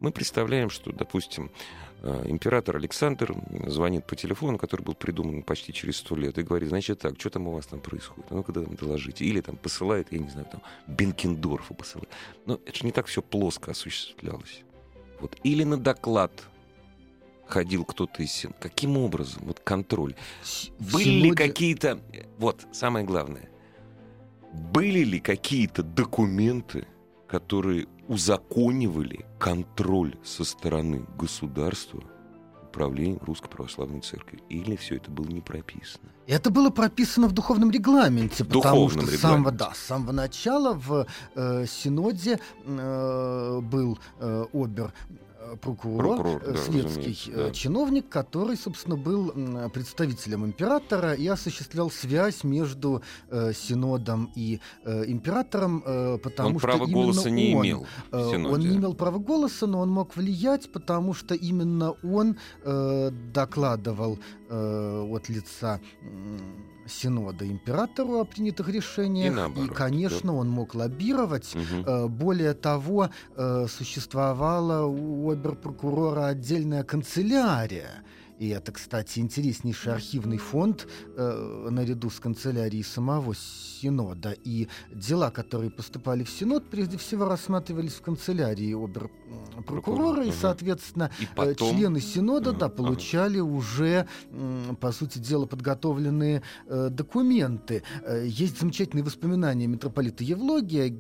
мы 0.01 0.11
представляем, 0.11 0.71
что, 0.71 0.91
допустим, 0.91 1.53
император 2.03 2.77
Александр 2.77 3.35
звонит 3.67 4.07
по 4.07 4.17
телефону, 4.17 4.59
который 4.59 4.83
был 4.83 4.95
придуман 4.95 5.43
почти 5.43 5.73
через 5.73 5.99
сто 5.99 6.17
лет, 6.17 6.37
и 6.39 6.43
говорит, 6.43 6.69
значит 6.69 6.99
так, 6.99 7.19
что 7.19 7.31
там 7.31 7.49
у 7.49 7.53
вас 7.53 7.67
там 7.67 7.81
происходит? 7.81 8.27
А 8.31 8.35
ну-ка 8.35 8.53
доложите. 8.53 9.25
Или 9.25 9.41
там 9.41 9.57
посылает, 9.57 10.09
я 10.11 10.19
не 10.19 10.29
знаю, 10.29 10.47
там 10.51 10.63
Бенкендорфа 10.89 11.75
посылает. 11.75 12.09
Но 12.47 12.61
это 12.67 12.77
же 12.77 12.85
не 12.85 12.93
так 12.93 13.07
все 13.07 13.23
плоско 13.23 13.71
осуществлялось. 13.71 14.63
Вот. 15.21 15.37
Или 15.45 15.63
на 15.63 15.77
доклад 15.77 16.33
ходил 17.47 17.85
кто-то 17.85 18.23
из 18.23 18.33
син. 18.33 18.53
Каким 18.59 18.97
образом? 18.97 19.45
Вот 19.45 19.61
контроль. 19.61 20.15
Были 20.79 21.05
Сегодня... 21.05 21.23
ли 21.23 21.31
какие-то... 21.31 22.01
Вот, 22.39 22.67
самое 22.73 23.05
главное. 23.05 23.49
Были 24.53 25.01
ли 25.01 25.21
какие-то 25.21 25.83
документы, 25.83 26.87
которые 27.33 27.87
узаконивали 28.09 29.25
контроль 29.39 30.15
со 30.23 30.45
стороны 30.45 31.07
государства 31.17 32.03
управлением 32.63 33.21
Русской 33.23 33.49
Православной 33.49 34.01
Церкви. 34.01 34.43
Или 34.51 34.77
все 34.77 34.97
это 34.97 35.11
было 35.11 35.29
не 35.29 35.41
прописано? 35.41 36.11
Это 36.27 36.51
было 36.51 36.69
прописано 36.69 37.29
в 37.29 37.33
духовном 37.33 37.71
регламенте, 37.71 38.45
потому 38.45 38.63
духовном 38.63 39.07
что 39.07 39.17
с 39.17 39.21
самого, 39.21 39.51
да, 39.51 39.73
с 39.73 39.79
самого 39.79 40.13
начала 40.13 40.75
в 40.75 41.07
э, 41.35 41.65
Синоде 41.67 42.39
э, 42.67 43.61
был 43.63 43.99
э, 44.21 44.45
обер 44.53 44.93
прокурор, 45.61 46.17
прокурор 46.17 46.43
э, 46.45 46.53
да, 46.53 46.59
светский 46.59 47.19
э, 47.31 47.37
да. 47.37 47.51
чиновник, 47.51 48.09
который, 48.09 48.57
собственно, 48.57 48.97
был 48.97 49.33
представителем 49.71 50.45
императора 50.45 51.15
и 51.15 51.27
осуществлял 51.27 51.91
связь 51.91 52.45
между 52.45 53.03
э, 53.29 53.53
синодом 53.53 54.31
и 54.35 54.61
э, 54.85 55.05
императором, 55.07 55.83
э, 55.85 56.19
потому 56.19 56.51
он 56.51 56.59
что 56.59 56.67
права 56.69 56.87
голоса 56.87 57.29
он, 57.29 57.35
не 57.35 57.53
имел. 57.53 57.87
Э, 58.11 58.37
он 58.37 58.61
не 58.61 58.77
имел 58.77 58.95
права 58.95 59.19
голоса, 59.19 59.67
но 59.67 59.81
он 59.81 59.91
мог 59.91 60.17
влиять, 60.17 60.71
потому 60.73 61.15
что 61.15 61.35
именно 61.35 61.93
он 62.03 62.37
докладывал 63.33 64.19
от 64.49 65.29
лица 65.29 65.81
Синода 66.87 67.47
императору 67.47 68.21
о 68.21 68.25
принятых 68.25 68.69
решениях. 68.69 69.33
И, 69.33 69.37
наоборот, 69.37 69.71
и 69.71 69.75
конечно, 69.75 70.33
да. 70.33 70.39
он 70.39 70.51
мог 70.51 70.75
лоббировать. 70.75 71.55
Угу. 71.55 72.09
Более 72.09 72.55
того, 72.55 73.11
э, 73.37 73.67
существовала 73.69 74.87
у 74.87 75.31
оберпрокурора 75.31 76.27
отдельная 76.27 76.83
канцелярия 76.83 78.03
и 78.43 78.49
это, 78.49 78.73
кстати, 78.73 79.21
интереснейший 79.21 79.93
архивный 79.93 80.37
фонд 80.37 80.89
э, 81.17 81.69
наряду 81.71 82.11
с 82.11 82.19
канцелярией 82.19 82.83
самого 82.83 83.37
Синода. 83.37 84.33
И 84.33 84.67
дела, 84.91 85.31
которые 85.31 85.71
поступали 85.71 86.25
в 86.25 86.29
Синод, 86.29 86.69
прежде 86.69 86.99
всего 86.99 87.27
рассматривались 87.27 87.93
в 87.93 88.03
канцелярии 88.03 88.75
обер-прокурора. 88.75 90.25
И, 90.25 90.33
соответственно, 90.33 91.13
и 91.21 91.25
э, 91.25 91.29
потом... 91.37 91.77
члены 91.77 92.01
Синода 92.01 92.51
uh-huh. 92.51 92.59
да, 92.59 92.69
получали 92.69 93.39
uh-huh. 93.39 93.57
уже, 93.57 94.09
э, 94.33 94.75
по 94.81 94.91
сути 94.91 95.21
дела, 95.21 95.47
подготовленные 95.47 96.43
э, 96.67 96.89
документы. 96.91 97.85
Э, 98.05 98.27
есть 98.27 98.59
замечательные 98.59 99.05
воспоминания 99.05 99.69
митрополита 99.69 100.25
Евлогия 100.25 100.93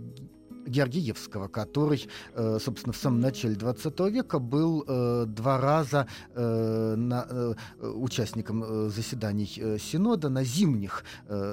Георгиевского, 0.66 1.48
который, 1.48 2.08
э, 2.34 2.58
собственно, 2.60 2.92
в 2.92 2.96
самом 2.96 3.20
начале 3.20 3.54
20 3.54 4.00
века 4.10 4.38
был 4.38 4.84
э, 4.86 5.24
два 5.26 5.60
раза 5.60 6.06
э, 6.34 7.54
участником 7.80 8.90
заседаний 8.90 9.46
Синода 9.46 10.28
на 10.28 10.44
зимних 10.44 11.04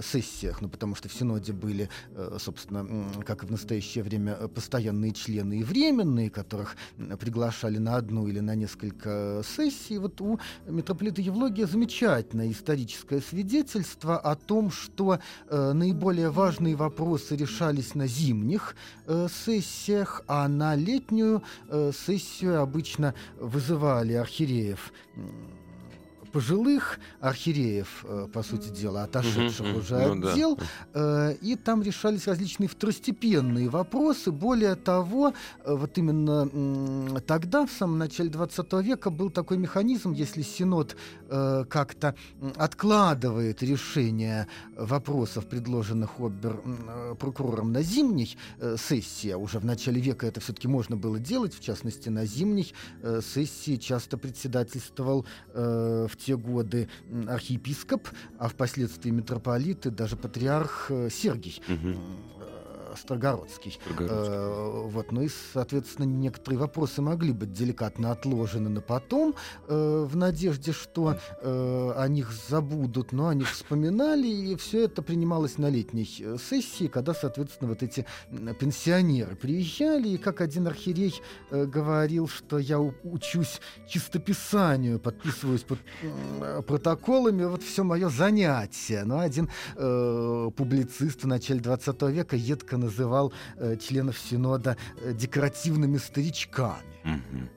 сессиях, 0.03 0.61
ну, 0.61 0.69
потому 0.69 0.95
что 0.95 1.09
в 1.09 1.13
Синоде 1.13 1.53
были, 1.53 1.89
собственно, 2.37 2.85
как 3.25 3.43
и 3.43 3.47
в 3.47 3.51
настоящее 3.51 4.03
время, 4.03 4.35
постоянные 4.47 5.11
члены 5.11 5.59
и 5.59 5.63
временные, 5.63 6.29
которых 6.29 6.75
приглашали 7.19 7.77
на 7.77 7.95
одну 7.95 8.27
или 8.27 8.39
на 8.39 8.55
несколько 8.55 9.41
сессий. 9.45 9.97
Вот 9.97 10.21
у 10.21 10.39
митрополита 10.67 11.21
Евлогия 11.21 11.67
замечательное 11.67 12.51
историческое 12.51 13.21
свидетельство 13.21 14.17
о 14.19 14.35
том, 14.35 14.71
что 14.71 15.19
наиболее 15.49 16.29
важные 16.29 16.75
вопросы 16.75 17.35
решались 17.35 17.95
на 17.95 18.07
зимних 18.07 18.75
сессиях, 19.29 20.23
а 20.27 20.47
на 20.47 20.75
летнюю 20.75 21.43
э, 21.67 21.91
сессию 21.93 22.61
обычно 22.61 23.13
вызывали 23.39 24.13
архиереев 24.13 24.91
пожилых 26.31 26.99
архиереев, 27.19 28.05
э, 28.05 28.27
по 28.31 28.43
сути 28.43 28.69
дела, 28.69 29.03
отошедших 29.03 29.65
угу, 29.65 29.79
уже 29.79 29.97
ну, 29.97 30.31
отдел, 30.31 30.55
да. 30.55 31.31
Э, 31.31 31.35
и 31.41 31.55
там 31.55 31.81
решались 31.81 32.27
различные 32.27 32.67
второстепенные 32.67 33.69
вопросы. 33.69 34.31
Более 34.31 34.75
того, 34.75 35.33
э, 35.63 35.73
вот 35.73 35.97
именно 35.97 37.19
тогда, 37.21 37.65
в 37.65 37.71
самом 37.71 37.97
начале 37.97 38.29
20 38.29 38.73
века, 38.81 39.09
был 39.09 39.29
такой 39.29 39.57
механизм, 39.57 40.13
если 40.13 40.41
Синод 40.41 40.95
как-то 41.29 42.15
откладывает 42.55 43.61
решение 43.61 44.47
вопросов, 44.75 45.45
предложенных 45.45 46.19
обер 46.19 46.61
прокурором 47.19 47.71
на 47.71 47.83
зимней 47.83 48.35
сессии, 48.77 49.29
а 49.29 49.37
уже 49.37 49.59
в 49.59 49.65
начале 49.65 50.01
века 50.01 50.25
это 50.25 50.39
все-таки 50.39 50.67
можно 50.67 50.97
было 50.97 51.19
делать, 51.19 51.53
в 51.53 51.59
частности, 51.59 52.09
на 52.09 52.25
зимней 52.25 52.73
сессии 53.21 53.75
часто 53.75 54.17
председательствовал 54.17 55.25
в 55.53 56.11
те 56.19 56.37
годы 56.37 56.87
архиепископ, 57.27 58.07
а 58.37 58.47
впоследствии 58.49 59.09
митрополит 59.11 59.85
и 59.85 59.89
даже 59.89 60.15
патриарх 60.15 60.87
э, 60.89 61.09
Сергий. 61.09 61.61
Угу. 61.67 62.38
Строгородский. 63.01 63.71
Строгородский. 63.71 64.33
Э, 64.33 64.87
вот, 64.87 65.11
ну 65.11 65.21
и, 65.21 65.29
соответственно, 65.53 66.05
некоторые 66.05 66.59
вопросы 66.59 67.01
могли 67.01 67.31
быть 67.31 67.53
деликатно 67.53 68.11
отложены 68.11 68.69
на 68.69 68.81
потом, 68.81 69.35
э, 69.67 70.07
в 70.07 70.15
надежде, 70.15 70.71
что 70.71 71.17
э, 71.41 71.93
о 71.95 72.07
них 72.07 72.31
забудут, 72.49 73.11
но 73.11 73.27
о 73.27 73.33
них 73.33 73.49
вспоминали, 73.49 74.27
и 74.27 74.55
все 74.55 74.85
это 74.85 75.01
принималось 75.01 75.57
на 75.57 75.69
летней 75.69 76.09
э, 76.19 76.37
сессии, 76.37 76.87
когда, 76.87 77.13
соответственно, 77.13 77.69
вот 77.69 77.83
эти 77.83 78.05
пенсионеры 78.59 79.35
приезжали, 79.35 80.09
и 80.09 80.17
как 80.17 80.41
один 80.41 80.67
архиерей 80.67 81.21
э, 81.51 81.65
говорил, 81.65 82.27
что 82.27 82.57
я 82.57 82.79
учусь 82.79 83.61
чистописанию, 83.87 84.99
подписываюсь 84.99 85.63
под 85.63 85.79
э, 86.01 86.61
протоколами, 86.67 87.45
вот 87.45 87.63
все 87.63 87.83
мое 87.83 88.09
занятие. 88.09 89.03
Но 89.05 89.19
один 89.19 89.49
э, 89.75 90.49
публицист 90.55 91.23
в 91.23 91.27
начале 91.27 91.59
20 91.59 92.01
века 92.03 92.35
едко 92.35 92.77
называл 92.77 92.88
э, 93.57 93.77
членов 93.77 94.17
Синода 94.17 94.77
э, 95.01 95.13
декоративными 95.13 95.97
старичками. 95.97 96.83
Угу. 97.03 97.49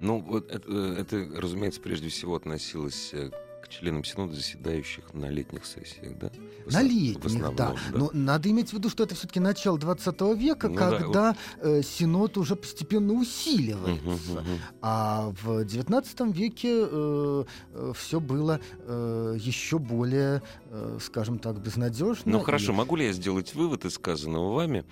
Ну, 0.00 0.20
вот 0.20 0.50
это, 0.50 0.68
э, 0.68 0.96
это, 1.00 1.28
разумеется, 1.40 1.80
прежде 1.80 2.08
всего 2.08 2.36
относилось 2.36 3.10
э, 3.12 3.30
к 3.66 3.68
членам 3.68 4.04
Синода, 4.04 4.34
заседающих 4.34 5.12
на 5.12 5.28
летних 5.28 5.66
сессиях, 5.66 6.16
да? 6.18 6.30
В 6.64 6.72
на 6.72 6.82
летних, 6.82 7.24
основном, 7.24 7.56
да. 7.56 7.74
да. 7.92 7.98
Но 7.98 8.10
надо 8.12 8.50
иметь 8.50 8.70
в 8.70 8.72
виду, 8.74 8.88
что 8.88 9.02
это 9.02 9.14
все-таки 9.14 9.40
начало 9.40 9.78
20 9.78 10.20
века, 10.36 10.68
ну, 10.68 10.74
когда 10.76 11.08
да, 11.08 11.36
вот... 11.56 11.66
э, 11.66 11.82
Синод 11.82 12.38
уже 12.38 12.54
постепенно 12.56 13.12
усиливается. 13.14 14.04
Угу, 14.04 14.40
угу. 14.40 14.48
А 14.82 15.32
в 15.42 15.64
19 15.64 16.20
веке 16.34 16.68
э, 16.70 17.44
э, 17.72 17.92
все 17.96 18.20
было 18.20 18.60
э, 18.80 19.36
еще 19.38 19.78
более, 19.78 20.42
э, 20.70 20.98
скажем 21.00 21.38
так, 21.38 21.60
безнадежно. 21.60 22.32
Ну 22.32 22.40
хорошо, 22.40 22.72
и... 22.72 22.76
могу 22.76 22.96
ли 22.96 23.06
я 23.06 23.12
сделать 23.12 23.54
вывод 23.54 23.84
из 23.84 23.94
сказанного 23.94 24.54
вами, 24.54 24.84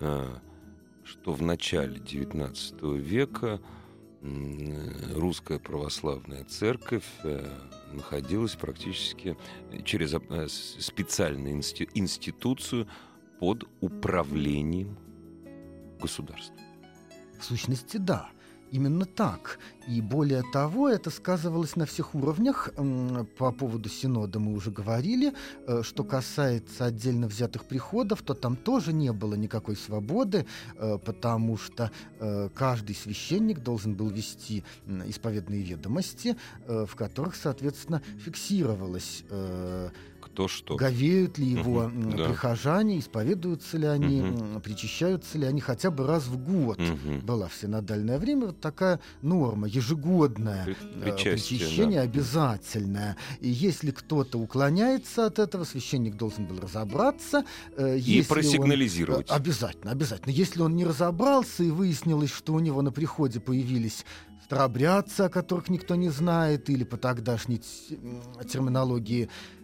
э, 0.00 0.26
что 1.04 1.32
в 1.32 1.42
начале 1.42 2.00
19 2.00 2.82
века 2.82 3.60
русская 5.14 5.58
православная 5.58 6.44
церковь 6.44 7.04
э, 7.22 7.46
находилась 7.92 8.54
практически 8.54 9.36
через 9.84 10.14
э, 10.14 10.48
специальную 10.48 11.54
институцию 11.94 12.88
под 13.38 13.64
управлением 13.80 14.98
государства. 16.00 16.56
В 17.38 17.44
сущности, 17.44 17.96
да. 17.96 18.30
Именно 18.70 19.06
так. 19.06 19.58
И 19.86 20.02
более 20.02 20.42
того, 20.52 20.88
это 20.88 21.08
сказывалось 21.10 21.76
на 21.76 21.86
всех 21.86 22.14
уровнях. 22.14 22.68
По 23.38 23.52
поводу 23.52 23.88
Синода 23.88 24.38
мы 24.38 24.52
уже 24.52 24.70
говорили. 24.70 25.32
Э, 25.66 25.82
что 25.82 26.04
касается 26.04 26.84
отдельно 26.84 27.26
взятых 27.26 27.64
приходов, 27.64 28.22
то 28.22 28.34
там 28.34 28.56
тоже 28.56 28.92
не 28.92 29.12
было 29.12 29.34
никакой 29.34 29.76
свободы, 29.76 30.46
э, 30.76 30.98
потому 30.98 31.56
что 31.56 31.90
э, 32.20 32.50
каждый 32.54 32.94
священник 32.94 33.60
должен 33.60 33.94
был 33.94 34.10
вести 34.10 34.64
исповедные 35.06 35.62
ведомости, 35.62 36.36
в 36.66 36.94
которых, 36.94 37.36
соответственно, 37.36 38.02
фиксировалось 38.18 39.24
то 40.38 40.46
что. 40.46 40.76
Говеют 40.76 41.36
ли 41.38 41.46
его 41.46 41.86
угу, 41.86 42.12
прихожане, 42.12 42.94
да. 42.94 43.00
исповедуются 43.00 43.76
ли 43.76 43.86
они, 43.86 44.22
угу. 44.22 44.60
причащаются 44.60 45.36
ли 45.36 45.44
они 45.44 45.60
хотя 45.60 45.90
бы 45.90 46.06
раз 46.06 46.28
в 46.28 46.36
год. 46.36 46.78
Угу. 46.78 47.22
Была 47.24 47.48
в 47.48 47.54
синодальное 47.54 48.20
время 48.20 48.46
вот 48.46 48.60
такая 48.60 49.00
норма, 49.20 49.66
ежегодное 49.66 50.64
При, 50.64 50.76
э, 51.10 51.34
причащение 51.34 52.02
да. 52.02 52.04
обязательное. 52.04 53.16
И 53.40 53.48
если 53.48 53.90
кто-то 53.90 54.38
уклоняется 54.38 55.26
от 55.26 55.40
этого, 55.40 55.64
священник 55.64 56.14
должен 56.14 56.46
был 56.46 56.60
разобраться. 56.60 57.44
Э, 57.76 57.98
и 57.98 58.22
просигнализировать. 58.22 59.28
Он, 59.32 59.36
обязательно, 59.36 59.90
обязательно. 59.90 60.30
Если 60.30 60.62
он 60.62 60.76
не 60.76 60.84
разобрался 60.84 61.64
и 61.64 61.70
выяснилось, 61.72 62.30
что 62.30 62.54
у 62.54 62.60
него 62.60 62.80
на 62.80 62.92
приходе 62.92 63.40
появились 63.40 64.04
старобрядцы, 64.48 65.22
о 65.22 65.28
которых 65.28 65.68
никто 65.68 65.94
не 65.94 66.08
знает, 66.08 66.70
или 66.70 66.82
по 66.82 66.96
тогдашней 66.96 67.60
терминологии 68.50 69.24
э, 69.24 69.57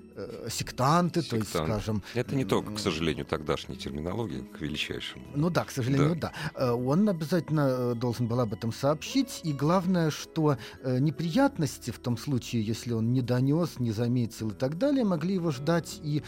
сектанты, 0.48 1.22
Сектант. 1.22 1.31
то 1.31 1.37
есть, 1.37 1.50
скажем... 1.50 2.03
Это 2.14 2.35
не 2.35 2.44
только, 2.44 2.72
к 2.72 2.79
сожалению, 2.79 3.24
тогдашняя 3.24 3.77
терминология, 3.77 4.42
к 4.42 4.61
величайшему. 4.61 5.24
Ну 5.35 5.50
да, 5.50 5.64
к 5.64 5.70
сожалению, 5.70 6.16
да. 6.16 6.33
да. 6.55 6.68
Э, 6.68 6.72
он 6.72 7.09
обязательно 7.09 7.66
э, 7.68 7.94
должен 7.94 8.27
был 8.27 8.40
об 8.40 8.53
этом 8.53 8.72
сообщить, 8.72 9.40
и 9.42 9.53
главное, 9.53 10.11
что 10.11 10.57
э, 10.83 10.98
неприятности 10.98 11.90
в 11.90 11.98
том 11.98 12.16
случае, 12.16 12.62
если 12.62 12.92
он 12.92 13.12
не 13.12 13.22
донес, 13.22 13.79
не 13.79 13.92
заметил 13.92 14.50
и 14.50 14.55
так 14.55 14.79
далее, 14.79 15.05
могли 15.05 15.35
его 15.35 15.50
ждать 15.50 16.00
и 16.03 16.22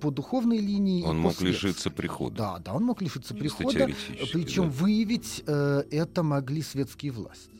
по 0.00 0.10
духовной 0.10 0.58
линии. 0.58 1.04
Он 1.04 1.18
мог 1.18 1.40
лишиться 1.40 1.90
прихода. 1.90 2.36
Да, 2.36 2.58
да, 2.58 2.74
он 2.74 2.84
мог 2.84 3.02
лишиться 3.02 3.34
прихода, 3.34 3.88
причем 4.32 4.64
да. 4.64 4.70
выявить 4.70 5.42
э, 5.46 5.84
это 5.90 6.22
могли 6.22 6.62
светские 6.62 7.12
власти 7.12 7.57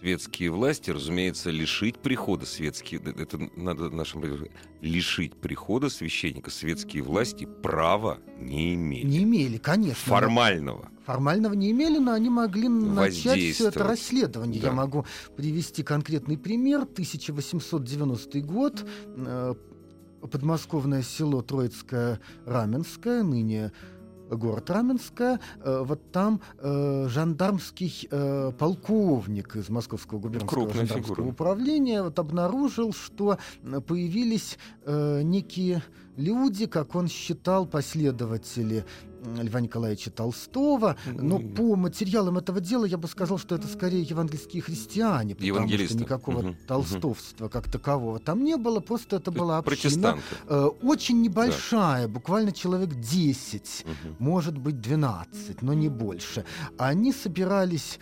светские 0.00 0.50
власти, 0.50 0.90
разумеется, 0.90 1.50
лишить 1.50 1.98
прихода 1.98 2.46
светские, 2.46 3.00
это 3.00 3.38
надо 3.56 3.90
нашим 3.90 4.22
лишить 4.80 5.34
прихода 5.36 5.90
священника 5.90 6.50
светские 6.50 7.02
власти 7.02 7.46
права 7.62 8.18
не 8.38 8.74
имели. 8.74 9.06
Не 9.06 9.22
имели, 9.24 9.58
конечно. 9.58 9.94
Формального. 9.96 10.88
Формального 11.04 11.52
не 11.54 11.70
имели, 11.70 11.98
но 11.98 12.12
они 12.12 12.30
могли 12.30 12.68
начать 12.68 13.54
все 13.54 13.68
это 13.68 13.84
расследование. 13.84 14.60
Да. 14.60 14.68
Я 14.68 14.72
могу 14.72 15.04
привести 15.36 15.82
конкретный 15.82 16.38
пример. 16.38 16.82
1890 16.82 18.40
год. 18.40 18.86
Э, 19.16 19.54
подмосковное 20.30 21.02
село 21.02 21.42
Троицкое 21.42 22.20
Раменское, 22.46 23.22
ныне 23.22 23.72
город 24.36 24.70
Раменское, 24.70 25.40
э, 25.62 25.82
вот 25.84 26.12
там 26.12 26.40
э, 26.58 27.06
жандармский 27.08 28.08
э, 28.10 28.52
полковник 28.58 29.56
из 29.56 29.68
Московского 29.68 30.18
губернского 30.18 30.48
Крупная 30.48 30.86
жандармского 30.86 31.16
фигура. 31.16 31.32
управления 31.32 32.02
вот 32.02 32.18
обнаружил, 32.18 32.92
что 32.92 33.38
появились 33.86 34.58
некие 34.86 35.82
люди, 36.16 36.66
как 36.66 36.94
он 36.94 37.08
считал, 37.08 37.66
последователи 37.66 38.84
Льва 39.40 39.60
Николаевича 39.60 40.10
Толстого, 40.10 40.96
но 41.06 41.38
по 41.38 41.76
материалам 41.76 42.38
этого 42.38 42.60
дела 42.60 42.84
я 42.84 42.96
бы 42.96 43.08
сказал, 43.08 43.38
что 43.38 43.54
это 43.54 43.66
скорее 43.66 44.02
евангельские 44.02 44.62
христиане, 44.62 45.34
потому 45.34 45.68
что 45.68 45.96
никакого 45.96 46.38
угу. 46.38 46.56
толстовства 46.66 47.48
как 47.48 47.70
такового 47.70 48.18
там 48.18 48.44
не 48.44 48.56
было, 48.56 48.80
просто 48.80 49.16
это 49.16 49.30
была 49.30 49.58
община, 49.58 50.18
э, 50.46 50.70
очень 50.82 51.20
небольшая, 51.22 52.06
да. 52.06 52.12
буквально 52.12 52.52
человек 52.52 52.94
10, 52.94 53.84
угу. 53.84 54.14
может 54.18 54.56
быть 54.56 54.80
12, 54.80 55.62
но 55.62 55.74
не 55.74 55.88
больше. 55.88 56.44
Они 56.78 57.12
собирались 57.12 57.98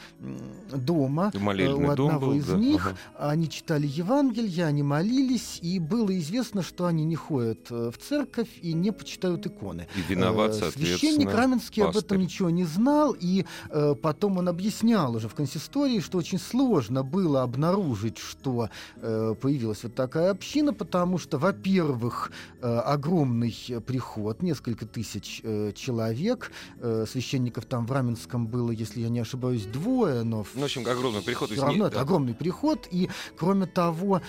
дома 0.72 1.32
э, 1.34 1.72
у 1.72 1.90
одного 1.90 2.18
был, 2.18 2.32
из 2.34 2.46
да. 2.46 2.56
них, 2.56 2.86
ага. 2.86 3.30
они 3.30 3.48
читали 3.48 3.86
Евангелие, 3.86 4.66
они 4.66 4.82
молились, 4.82 5.58
и 5.62 5.78
было 5.78 6.16
известно, 6.18 6.62
что 6.62 6.86
они 6.86 7.04
не 7.04 7.16
ходят 7.16 7.66
э, 7.70 7.90
в 7.90 7.98
церковь 7.98 8.48
и 8.62 8.72
не 8.72 8.92
почитают 8.92 9.46
иконы. 9.46 9.88
И 9.96 10.12
виноват, 10.12 10.52
э, 10.52 10.54
соответственно 10.54 11.07
священник 11.08 11.34
Раменский 11.34 11.82
об 11.82 11.96
этом 11.96 12.18
ничего 12.18 12.50
не 12.50 12.64
знал, 12.64 13.16
и 13.18 13.44
э, 13.70 13.94
потом 14.00 14.38
он 14.38 14.48
объяснял 14.48 15.14
уже 15.14 15.28
в 15.28 15.34
консистории, 15.34 16.00
что 16.00 16.18
очень 16.18 16.38
сложно 16.38 17.02
было 17.02 17.42
обнаружить, 17.42 18.18
что 18.18 18.70
э, 18.96 19.34
появилась 19.40 19.82
вот 19.82 19.94
такая 19.94 20.30
община, 20.30 20.72
потому 20.72 21.18
что, 21.18 21.38
во-первых, 21.38 22.30
э, 22.60 22.66
огромный 22.66 23.54
приход, 23.86 24.42
несколько 24.42 24.86
тысяч 24.86 25.40
э, 25.42 25.72
человек, 25.74 26.52
э, 26.80 27.06
священников 27.10 27.64
там 27.66 27.86
в 27.86 27.92
Раменском 27.92 28.46
было, 28.46 28.70
если 28.70 29.00
я 29.00 29.08
не 29.08 29.20
ошибаюсь, 29.20 29.66
двое, 29.66 30.22
но... 30.22 30.44
Ну, 30.54 30.60
в 30.60 30.64
общем, 30.64 30.86
огромный 30.86 31.22
приход. 31.22 31.50
Все 31.50 31.60
равно 31.60 31.84
не... 31.84 31.88
это 31.88 31.96
да. 31.96 32.00
огромный 32.02 32.34
приход, 32.34 32.88
и, 32.90 33.08
кроме 33.36 33.66
того, 33.66 34.20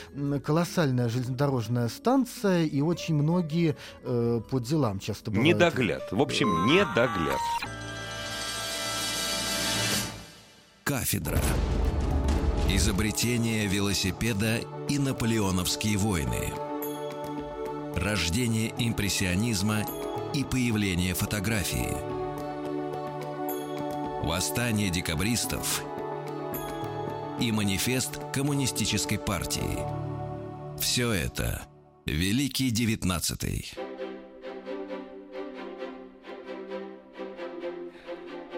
колоссальная 0.44 1.10
железнодорожная 1.10 1.90
станция, 1.90 2.66
и 2.66 2.82
очень 2.82 3.16
многие 3.16 3.76
э, 4.04 4.42
по 4.50 4.60
делам 4.60 5.00
часто 5.00 5.32
бывают. 5.32 5.56
Недогляд. 5.56 6.12
В 6.12 6.22
общем, 6.22 6.66
недогляд. 6.70 7.40
Кафедра. 10.84 11.40
Изобретение 12.70 13.66
велосипеда 13.66 14.60
и 14.88 15.00
наполеоновские 15.00 15.98
войны. 15.98 16.54
Рождение 17.96 18.72
импрессионизма 18.78 19.84
и 20.36 20.44
появление 20.44 21.16
фотографии. 21.16 21.90
Восстание 24.24 24.92
декабристов 24.92 25.82
и 27.42 27.52
манифест 27.52 28.20
коммунистической 28.32 29.18
партии. 29.18 29.80
Все 30.80 31.12
это 31.12 31.64
Великий 32.06 32.70
девятнадцатый. 32.70 33.72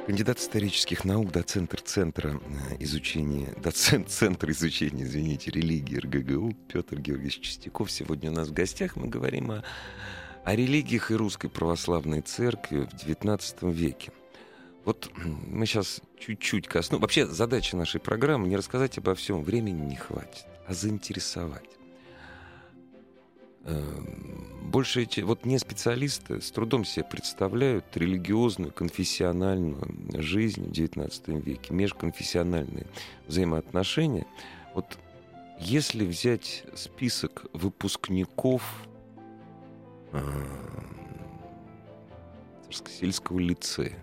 Кандидат 0.08 0.40
исторических 0.40 1.06
наук, 1.06 1.32
доцент 1.32 1.80
Центра 1.86 2.42
э, 2.72 2.78
изучения, 2.80 3.54
доцент 3.64 4.10
Центра 4.10 4.52
изучения, 4.52 5.04
извините, 5.04 5.52
религии 5.52 5.98
РГГУ 5.98 6.56
Петр 6.68 7.00
Георгиевич 7.00 7.40
Чистяков. 7.42 7.92
Сегодня 7.92 8.32
у 8.32 8.34
нас 8.34 8.48
в 8.48 8.54
гостях 8.54 8.96
мы 8.96 9.08
говорим 9.08 9.52
о, 9.52 9.64
о 10.44 10.56
религиях 10.56 11.12
и 11.12 11.16
русской 11.16 11.50
православной 11.50 12.22
церкви 12.22 12.88
в 12.92 12.94
XIX 12.96 13.72
веке. 13.72 14.12
Вот 14.86 15.12
мы 15.16 15.68
сейчас 15.68 16.02
чуть-чуть 16.20 16.68
коснемся. 16.68 17.02
Вообще 17.02 17.28
задача 17.28 17.78
нашей 17.78 18.02
программы 18.02 18.48
не 18.48 18.58
рассказать 18.58 18.98
обо 18.98 19.14
всем, 19.14 19.44
времени 19.44 19.86
не 19.86 19.96
хватит, 19.98 20.46
а 20.68 20.74
заинтересовать. 20.74 21.70
Эм, 23.65 24.69
больше 24.71 25.04
эти, 25.04 25.21
вот 25.21 25.45
не 25.45 25.60
специалисты 25.60 26.41
с 26.41 26.52
трудом 26.52 26.86
себе 26.86 27.06
представляют 27.06 27.86
религиозную, 27.95 28.71
конфессиональную 28.71 29.86
жизнь 30.13 30.63
в 30.63 30.71
XIX 30.71 31.41
веке, 31.41 31.74
межконфессиональные 31.74 32.88
взаимоотношения. 33.28 34.26
Вот 34.74 34.97
если 35.60 36.06
взять 36.06 36.63
список 36.74 37.45
выпускников 37.54 38.63
э, 40.13 40.19
сельского 42.69 43.39
лицея, 43.39 44.00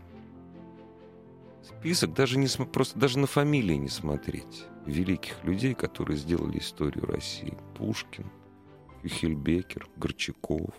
список 1.63 2.15
даже 2.15 2.39
не 2.39 2.47
просто 2.65 2.99
даже 2.99 3.19
на 3.19 3.27
фамилии 3.27 3.75
не 3.75 3.89
смотреть 3.89 4.67
великих 4.87 5.43
людей, 5.45 5.75
которые 5.75 6.17
сделали 6.17 6.59
историю 6.59 7.07
России. 7.07 7.57
Пушкин, 7.77 8.27
Хельбекер, 9.07 9.89
Горчаков. 9.97 10.75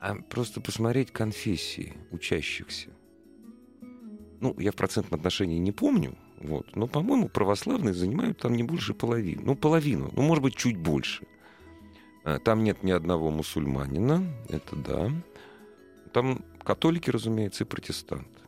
А 0.00 0.14
просто 0.14 0.60
посмотреть 0.60 1.10
конфессии 1.10 1.94
учащихся. 2.10 2.90
Ну, 4.40 4.54
я 4.58 4.72
в 4.72 4.76
процентном 4.76 5.18
отношении 5.18 5.58
не 5.58 5.72
помню, 5.72 6.16
вот, 6.38 6.76
но, 6.76 6.86
по-моему, 6.86 7.28
православные 7.28 7.94
занимают 7.94 8.38
там 8.38 8.54
не 8.54 8.62
больше 8.62 8.92
половины. 8.92 9.42
Ну, 9.42 9.56
половину, 9.56 10.10
ну, 10.14 10.22
может 10.22 10.42
быть, 10.42 10.56
чуть 10.56 10.76
больше. 10.76 11.26
А, 12.24 12.38
там 12.38 12.62
нет 12.62 12.82
ни 12.82 12.90
одного 12.90 13.30
мусульманина, 13.30 14.22
это 14.48 14.76
да. 14.76 15.10
Там 16.12 16.44
католики, 16.62 17.08
разумеется, 17.10 17.64
и 17.64 17.66
протестанты. 17.66 18.40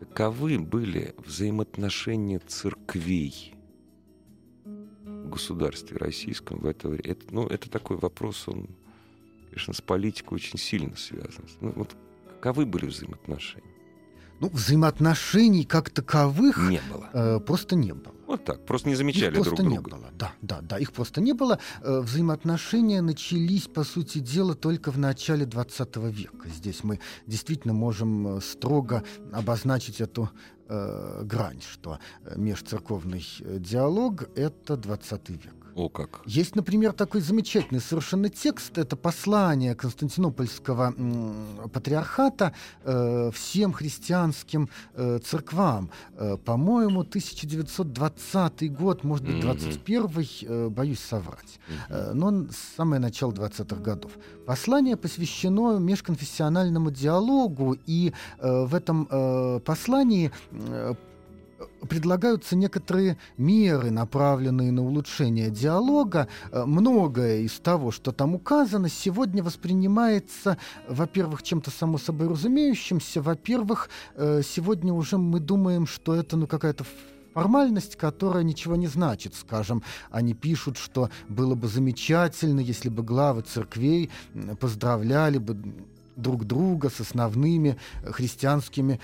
Каковы 0.00 0.58
были 0.58 1.14
взаимоотношения 1.18 2.38
церквей 2.40 3.54
государстве 5.30 5.96
российском 5.96 6.58
в 6.58 6.66
это 6.66 6.88
время. 6.88 7.04
Это, 7.04 7.26
ну, 7.30 7.46
это 7.46 7.70
такой 7.70 7.96
вопрос, 7.96 8.48
он, 8.48 8.66
конечно, 9.50 9.74
с 9.74 9.80
политикой 9.80 10.34
очень 10.34 10.58
сильно 10.58 10.96
связан. 10.96 11.44
Ну, 11.60 11.72
вот 11.76 11.96
каковы 12.40 12.66
были 12.66 12.86
взаимоотношения? 12.86 13.72
Ну, 14.40 14.48
взаимоотношений 14.48 15.64
как 15.64 15.90
таковых 15.90 16.58
не 16.58 16.80
было. 16.90 17.08
Э, 17.12 17.38
просто 17.40 17.76
не 17.76 17.94
было. 17.94 18.12
Вот 18.26 18.44
так, 18.44 18.64
просто 18.66 18.88
не 18.88 18.96
замечали 18.96 19.36
их 19.36 19.44
друг 19.44 19.56
друга. 19.56 19.70
не 19.70 19.78
было, 19.78 20.10
да, 20.18 20.32
да, 20.40 20.60
да, 20.62 20.78
их 20.78 20.92
просто 20.92 21.20
не 21.20 21.32
было. 21.32 21.58
Э, 21.82 22.00
взаимоотношения 22.00 23.02
начались, 23.02 23.68
по 23.68 23.84
сути 23.84 24.18
дела, 24.18 24.54
только 24.54 24.90
в 24.90 24.98
начале 24.98 25.46
20 25.46 25.96
века. 25.96 26.48
Здесь 26.48 26.82
мы 26.82 26.98
действительно 27.26 27.72
можем 27.72 28.38
э, 28.38 28.40
строго 28.40 29.04
обозначить 29.32 30.00
эту 30.00 30.30
э, 30.72 31.24
грань, 31.24 31.60
что 31.60 31.98
э, 32.24 32.34
межцерковный 32.36 33.24
э, 33.40 33.58
диалог— 33.58 34.24
это 34.36 34.76
20 34.76 35.28
век. 35.30 35.54
О 35.74 35.88
как. 35.88 36.20
Есть, 36.26 36.56
например, 36.56 36.92
такой 36.92 37.20
замечательный 37.20 37.80
совершенно 37.80 38.28
текст. 38.28 38.76
Это 38.76 38.96
послание 38.96 39.74
Константинопольского 39.74 40.94
патриархата 41.72 42.52
э, 42.84 43.30
всем 43.32 43.72
христианским 43.72 44.68
э, 44.94 45.18
церквам. 45.24 45.90
Э, 46.16 46.36
по-моему, 46.36 47.00
1920 47.00 48.72
год, 48.72 49.04
может 49.04 49.26
быть, 49.26 49.40
21 49.40 50.10
э, 50.42 50.68
боюсь 50.68 51.00
соврать. 51.00 51.58
Э, 51.88 52.12
но 52.12 52.46
самое 52.76 53.00
начало 53.00 53.32
20-х 53.32 53.76
годов. 53.76 54.12
Послание 54.46 54.96
посвящено 54.96 55.78
межконфессиональному 55.78 56.90
диалогу, 56.90 57.76
и 57.86 58.12
э, 58.38 58.64
в 58.64 58.74
этом 58.74 59.08
э, 59.10 59.60
послании 59.64 60.30
э, 60.50 60.94
предлагаются 61.88 62.56
некоторые 62.56 63.16
меры, 63.36 63.90
направленные 63.90 64.72
на 64.72 64.82
улучшение 64.82 65.50
диалога. 65.50 66.28
Э, 66.50 66.64
многое 66.64 67.40
из 67.40 67.52
того, 67.60 67.90
что 67.90 68.12
там 68.12 68.34
указано, 68.34 68.88
сегодня 68.88 69.42
воспринимается, 69.42 70.58
во-первых, 70.88 71.42
чем-то 71.42 71.70
само 71.70 71.98
собой 71.98 72.28
разумеющимся, 72.28 73.22
во-первых, 73.22 73.88
э, 74.14 74.42
сегодня 74.44 74.92
уже 74.92 75.18
мы 75.18 75.40
думаем, 75.40 75.86
что 75.86 76.14
это 76.14 76.36
ну, 76.36 76.46
какая-то 76.46 76.84
формальность, 77.32 77.96
которая 77.96 78.42
ничего 78.42 78.76
не 78.76 78.86
значит. 78.86 79.34
Скажем, 79.34 79.82
они 80.10 80.34
пишут, 80.34 80.76
что 80.76 81.10
было 81.28 81.54
бы 81.54 81.68
замечательно, 81.68 82.60
если 82.60 82.88
бы 82.88 83.02
главы 83.02 83.42
церквей 83.42 84.10
поздравляли 84.60 85.38
бы 85.38 85.56
друг 86.22 86.44
друга 86.44 86.88
с 86.88 87.00
основными 87.00 87.76
э, 88.02 88.12
христианскими 88.12 89.00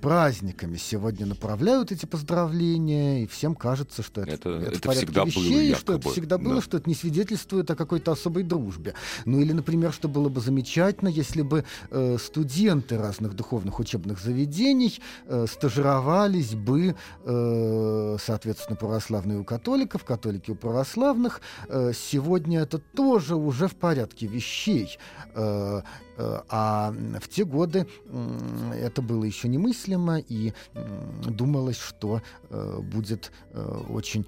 праздниками. 0.00 0.76
Сегодня 0.76 1.26
направляют 1.26 1.92
эти 1.92 2.06
поздравления, 2.06 3.24
и 3.24 3.26
всем 3.26 3.54
кажется, 3.54 4.02
что 4.02 4.22
это, 4.22 4.32
это, 4.32 4.48
это, 4.50 4.76
это 4.76 4.90
всегда 4.92 5.24
вещей, 5.24 5.50
было, 5.50 5.60
якобы. 5.60 5.80
что 5.80 5.94
это 5.94 6.08
всегда 6.10 6.38
было, 6.38 6.54
да. 6.56 6.62
что 6.62 6.76
это 6.78 6.88
не 6.88 6.94
свидетельствует 6.94 7.70
о 7.70 7.76
какой-то 7.76 8.12
особой 8.12 8.42
дружбе. 8.42 8.94
Ну 9.24 9.40
или, 9.40 9.52
например, 9.52 9.92
что 9.92 10.08
было 10.08 10.28
бы 10.28 10.40
замечательно, 10.40 11.08
если 11.08 11.42
бы 11.42 11.64
э, 11.90 12.16
студенты 12.18 12.98
разных 12.98 13.34
духовных 13.34 13.78
учебных 13.78 14.20
заведений 14.20 15.00
э, 15.26 15.46
стажировались 15.48 16.54
бы, 16.54 16.96
э, 17.24 18.16
соответственно, 18.20 18.76
православные 18.76 19.38
у 19.38 19.44
католиков, 19.44 20.04
католики 20.04 20.50
у 20.50 20.54
православных. 20.54 21.40
Э, 21.68 21.92
сегодня 21.94 22.60
это 22.60 22.78
тоже 22.78 23.36
уже 23.36 23.68
в 23.68 23.76
порядке 23.76 24.26
вещей. 24.26 24.98
Э, 25.34 25.82
а 26.48 26.92
в 27.20 27.28
те 27.28 27.44
годы 27.44 27.86
это 28.74 29.02
было 29.02 29.24
еще 29.24 29.48
немыслимо, 29.48 30.18
и 30.18 30.52
думалось, 31.26 31.78
что 31.78 32.22
э, 32.48 32.78
будет 32.80 33.32
э, 33.52 33.82
очень 33.88 34.26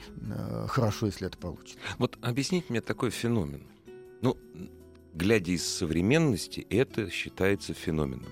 хорошо, 0.68 1.06
если 1.06 1.26
это 1.26 1.38
получится. 1.38 1.78
Вот 1.98 2.18
объясните 2.22 2.66
мне 2.68 2.80
такой 2.80 3.10
феномен. 3.10 3.62
Ну, 4.20 4.36
глядя 5.14 5.52
из 5.52 5.66
современности, 5.66 6.66
это 6.70 7.10
считается 7.10 7.74
феноменом. 7.74 8.30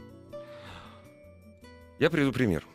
Я 1.99 2.11
приведу 2.11 2.33
пример. 2.33 2.67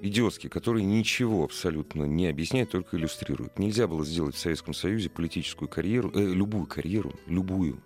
Идиотский, 0.00 0.48
который 0.48 0.82
ничего 0.82 1.44
абсолютно 1.44 2.04
не 2.04 2.26
объясняет, 2.26 2.70
только 2.70 2.96
иллюстрирует. 2.96 3.58
Нельзя 3.58 3.86
было 3.86 4.04
сделать 4.04 4.34
в 4.34 4.38
Советском 4.38 4.74
Союзе 4.74 5.10
политическую 5.10 5.68
карьеру, 5.68 6.10
э, 6.14 6.20
любую 6.20 6.66
карьеру, 6.66 7.12
любую, 7.26 7.80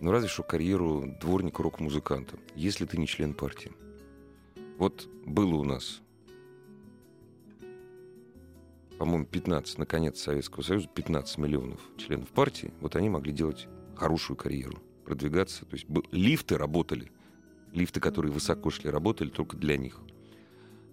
ну, 0.00 0.10
разве 0.10 0.28
что 0.28 0.42
карьеру 0.42 1.16
дворника 1.20 1.62
рок-музыканта, 1.62 2.38
если 2.54 2.84
ты 2.84 2.98
не 2.98 3.06
член 3.06 3.34
партии. 3.34 3.72
Вот 4.78 5.08
было 5.24 5.54
у 5.54 5.64
нас, 5.64 6.02
по-моему, 8.98 9.24
15, 9.24 9.78
наконец, 9.78 10.20
Советского 10.20 10.62
Союза, 10.62 10.88
15 10.88 11.38
миллионов 11.38 11.80
членов 11.96 12.28
партии. 12.28 12.72
Вот 12.80 12.96
они 12.96 13.08
могли 13.08 13.32
делать 13.32 13.68
хорошую 13.96 14.36
карьеру. 14.36 14.78
продвигаться. 15.04 15.66
То 15.66 15.76
есть 15.76 15.86
лифты 16.12 16.56
работали. 16.56 17.12
Лифты, 17.72 18.00
которые 18.00 18.32
высоко 18.32 18.70
шли, 18.70 18.88
работали 18.88 19.28
только 19.28 19.56
для 19.56 19.76
них. 19.76 20.00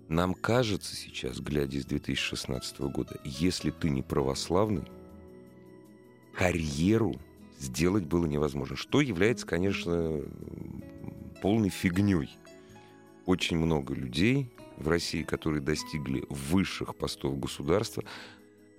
Нам 0.09 0.33
кажется 0.33 0.95
сейчас, 0.95 1.39
глядя 1.39 1.77
из 1.77 1.85
2016 1.85 2.79
года, 2.81 3.17
если 3.23 3.71
ты 3.71 3.89
не 3.89 4.01
православный, 4.01 4.83
карьеру 6.33 7.15
сделать 7.61 8.05
было 8.05 8.25
невозможно. 8.25 8.75
Что 8.75 9.01
является, 9.01 9.45
конечно, 9.45 10.21
полной 11.41 11.69
фигней. 11.69 12.37
Очень 13.25 13.57
много 13.57 13.93
людей 13.93 14.51
в 14.77 14.87
России, 14.87 15.23
которые 15.23 15.61
достигли 15.61 16.25
высших 16.29 16.95
постов 16.95 17.39
государства. 17.39 18.03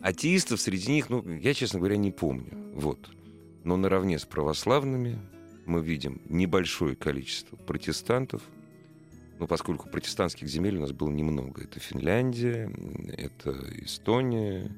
Атеистов 0.01 0.61
среди 0.61 0.91
них, 0.91 1.11
ну, 1.11 1.23
я, 1.39 1.55
честно 1.55 1.79
говоря, 1.79 1.97
не 1.97 2.11
помню. 2.11 2.73
Вот. 2.75 3.09
Но 3.63 3.77
наравне 3.77 4.19
с 4.19 4.25
православными 4.25 5.19
мы 5.65 5.81
видим 5.81 6.21
небольшое 6.29 6.97
количество 6.97 7.55
протестантов, 7.55 8.43
ну, 9.39 9.47
поскольку 9.47 9.89
протестантских 9.89 10.49
земель 10.49 10.77
у 10.77 10.81
нас 10.81 10.93
было 10.93 11.11
немного. 11.11 11.63
Это 11.63 11.79
Финляндия, 11.79 12.73
это 13.17 13.53
Эстония 13.79 14.71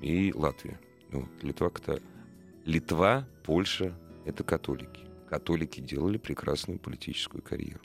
и 0.00 0.32
Латвия. 0.34 0.78
Ну, 1.14 1.28
Литва, 1.42 1.70
Литва, 2.64 3.24
Польша— 3.44 3.94
это 4.26 4.42
католики. 4.42 5.04
Католики 5.30 5.80
делали 5.80 6.18
прекрасную 6.18 6.80
политическую 6.80 7.40
карьеру. 7.40 7.80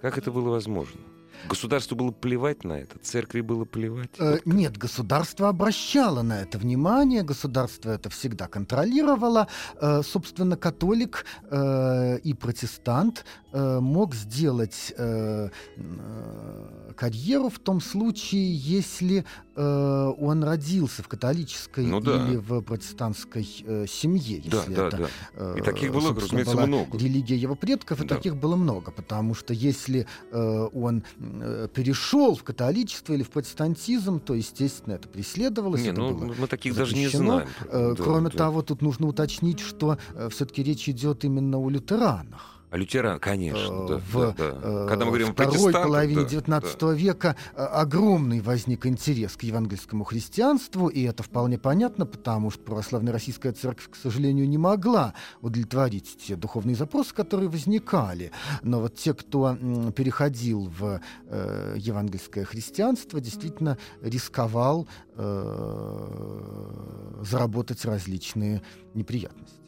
Как 0.00 0.16
это 0.16 0.30
было 0.30 0.48
возможно? 0.48 1.00
Государству 1.48 1.94
было 1.94 2.12
плевать 2.12 2.64
на 2.64 2.72
это, 2.72 2.98
церкви 2.98 3.42
было 3.42 3.66
плевать. 3.66 4.10
Э, 4.18 4.38
нет, 4.46 4.78
государство 4.78 5.48
обращало 5.48 6.22
на 6.22 6.40
это 6.40 6.56
внимание, 6.58 7.22
государство 7.22 7.90
это 7.90 8.08
всегда 8.08 8.48
контролировало. 8.48 9.46
Э, 9.80 10.02
собственно, 10.02 10.56
католик 10.56 11.26
э, 11.50 12.18
и 12.18 12.32
протестант 12.32 13.26
э, 13.56 13.80
мог 13.80 14.14
сделать 14.14 14.92
э, 14.96 15.48
э, 15.76 16.92
карьеру 16.96 17.48
в 17.48 17.58
том 17.58 17.80
случае, 17.80 18.54
если 18.54 19.24
э, 19.54 20.12
он 20.18 20.44
родился 20.44 21.02
в 21.02 21.08
католической 21.08 21.86
ну, 21.86 22.00
да. 22.00 22.26
или 22.26 22.36
в 22.36 22.60
протестантской 22.60 23.48
э, 23.64 23.86
семье. 23.88 24.42
Если 24.44 24.50
да, 24.50 24.64
да, 24.66 24.88
это, 24.88 24.96
да. 24.96 25.08
Э, 25.34 25.54
и 25.58 25.62
таких 25.62 25.92
было, 25.92 26.14
разумеется, 26.14 26.54
была 26.54 26.66
много. 26.66 26.98
Религия 26.98 27.36
его 27.36 27.54
предков, 27.54 28.00
и 28.00 28.06
да. 28.06 28.16
таких 28.16 28.36
было 28.36 28.56
много, 28.56 28.90
потому 28.90 29.34
что 29.34 29.52
если 29.54 30.06
э, 30.30 30.68
он 30.72 31.02
Э, 31.18 31.68
перешел 31.72 32.34
в 32.34 32.42
католичество 32.44 33.12
или 33.12 33.22
в 33.22 33.30
протестантизм, 33.30 34.20
то, 34.20 34.34
естественно, 34.34 34.94
это 34.94 35.08
преследовалось. 35.08 35.82
Не, 35.82 35.88
это 35.88 36.00
ну, 36.00 36.14
было 36.14 36.34
мы 36.38 36.46
таких 36.46 36.74
даже 36.74 36.94
не 36.94 37.08
знаем. 37.08 37.48
Э, 37.68 37.94
кроме 37.96 38.30
да. 38.30 38.38
того, 38.38 38.62
тут 38.62 38.82
нужно 38.82 39.06
уточнить, 39.06 39.60
что 39.60 39.98
э, 40.14 40.28
все-таки 40.30 40.62
речь 40.62 40.88
идет 40.88 41.24
именно 41.24 41.58
о 41.58 41.68
лютеранах. 41.70 42.55
А 42.68 42.76
лютеран, 42.76 43.20
конечно, 43.20 43.86
да, 43.86 43.98
в 43.98 44.34
да, 44.36 44.52
да. 44.52 44.86
Когда 44.88 45.04
мы 45.04 45.12
говорим 45.12 45.32
второй 45.32 45.72
половине 45.72 46.22
XIX 46.22 46.76
да, 46.80 46.92
века 46.92 47.36
огромный 47.54 48.40
возник 48.40 48.86
интерес 48.86 49.36
к 49.36 49.44
евангельскому 49.44 50.02
христианству, 50.02 50.88
и 50.88 51.02
это 51.02 51.22
вполне 51.22 51.58
понятно, 51.58 52.06
потому 52.06 52.50
что 52.50 52.64
православная 52.64 53.12
российская 53.12 53.52
церковь, 53.52 53.90
к 53.90 53.94
сожалению, 53.94 54.48
не 54.48 54.58
могла 54.58 55.14
удовлетворить 55.42 56.18
те 56.26 56.34
духовные 56.34 56.74
запросы, 56.74 57.14
которые 57.14 57.48
возникали. 57.48 58.32
Но 58.62 58.80
вот 58.80 58.96
те, 58.96 59.14
кто 59.14 59.56
переходил 59.94 60.68
в 60.76 61.00
э, 61.28 61.76
евангельское 61.78 62.44
христианство, 62.44 63.20
действительно 63.20 63.78
рисковал 64.02 64.88
э, 65.14 67.22
заработать 67.22 67.84
различные 67.84 68.60
неприятности. 68.94 69.65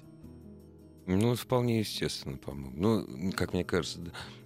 Ну, 1.08 1.34
вполне 1.34 1.78
естественно, 1.78 2.36
по-моему. 2.36 2.72
Ну, 2.76 3.32
как 3.32 3.54
мне 3.54 3.64
кажется, 3.64 3.98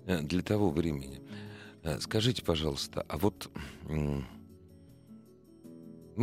э, 0.06 0.22
для 0.22 0.42
того 0.42 0.70
времени. 0.70 1.20
Э, 1.82 1.98
скажите, 1.98 2.44
пожалуйста, 2.44 3.04
а 3.08 3.18
вот 3.18 3.50
мы 3.88 4.24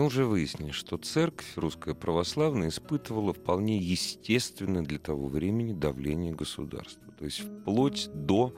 уже 0.05 0.23
выяснили, 0.25 0.71
что 0.71 0.95
церковь 0.95 1.51
русская 1.57 1.93
православная 1.93 2.69
испытывала 2.69 3.33
вполне 3.33 3.77
естественное 3.79 4.83
для 4.83 4.97
того 4.97 5.27
времени 5.27 5.73
давление 5.73 6.33
государства. 6.33 7.11
То 7.17 7.25
есть 7.25 7.41
вплоть 7.41 8.09
до 8.13 8.55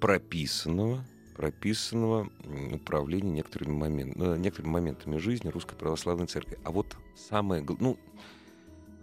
прописанного, 0.00 1.02
прописанного 1.34 2.28
управления 2.72 3.30
некоторыми, 3.30 3.74
момент, 3.74 4.16
э, 4.18 4.36
некоторыми 4.36 4.72
моментами 4.72 5.16
жизни 5.16 5.48
русской 5.48 5.76
православной 5.76 6.26
церкви. 6.26 6.58
А 6.62 6.70
вот 6.70 6.94
самое... 7.16 7.64
Ну, 7.80 7.96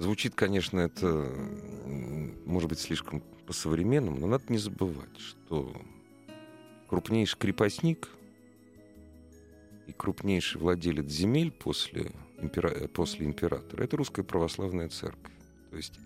Звучит, 0.01 0.33
конечно, 0.33 0.79
это, 0.79 1.31
может 2.47 2.67
быть, 2.67 2.79
слишком 2.79 3.21
по-современному, 3.45 4.17
но 4.17 4.25
надо 4.25 4.45
не 4.49 4.57
забывать, 4.57 5.15
что 5.19 5.79
крупнейший 6.89 7.37
крепостник 7.37 8.09
и 9.85 9.93
крупнейший 9.93 10.59
владелец 10.59 11.07
земель 11.07 11.51
после, 11.51 12.13
импера... 12.41 12.87
после 12.87 13.27
императора— 13.27 13.83
это 13.85 13.95
русская 13.95 14.23
православная 14.23 14.89
церковь. 14.89 15.35
То 15.69 15.77
есть 15.77 15.99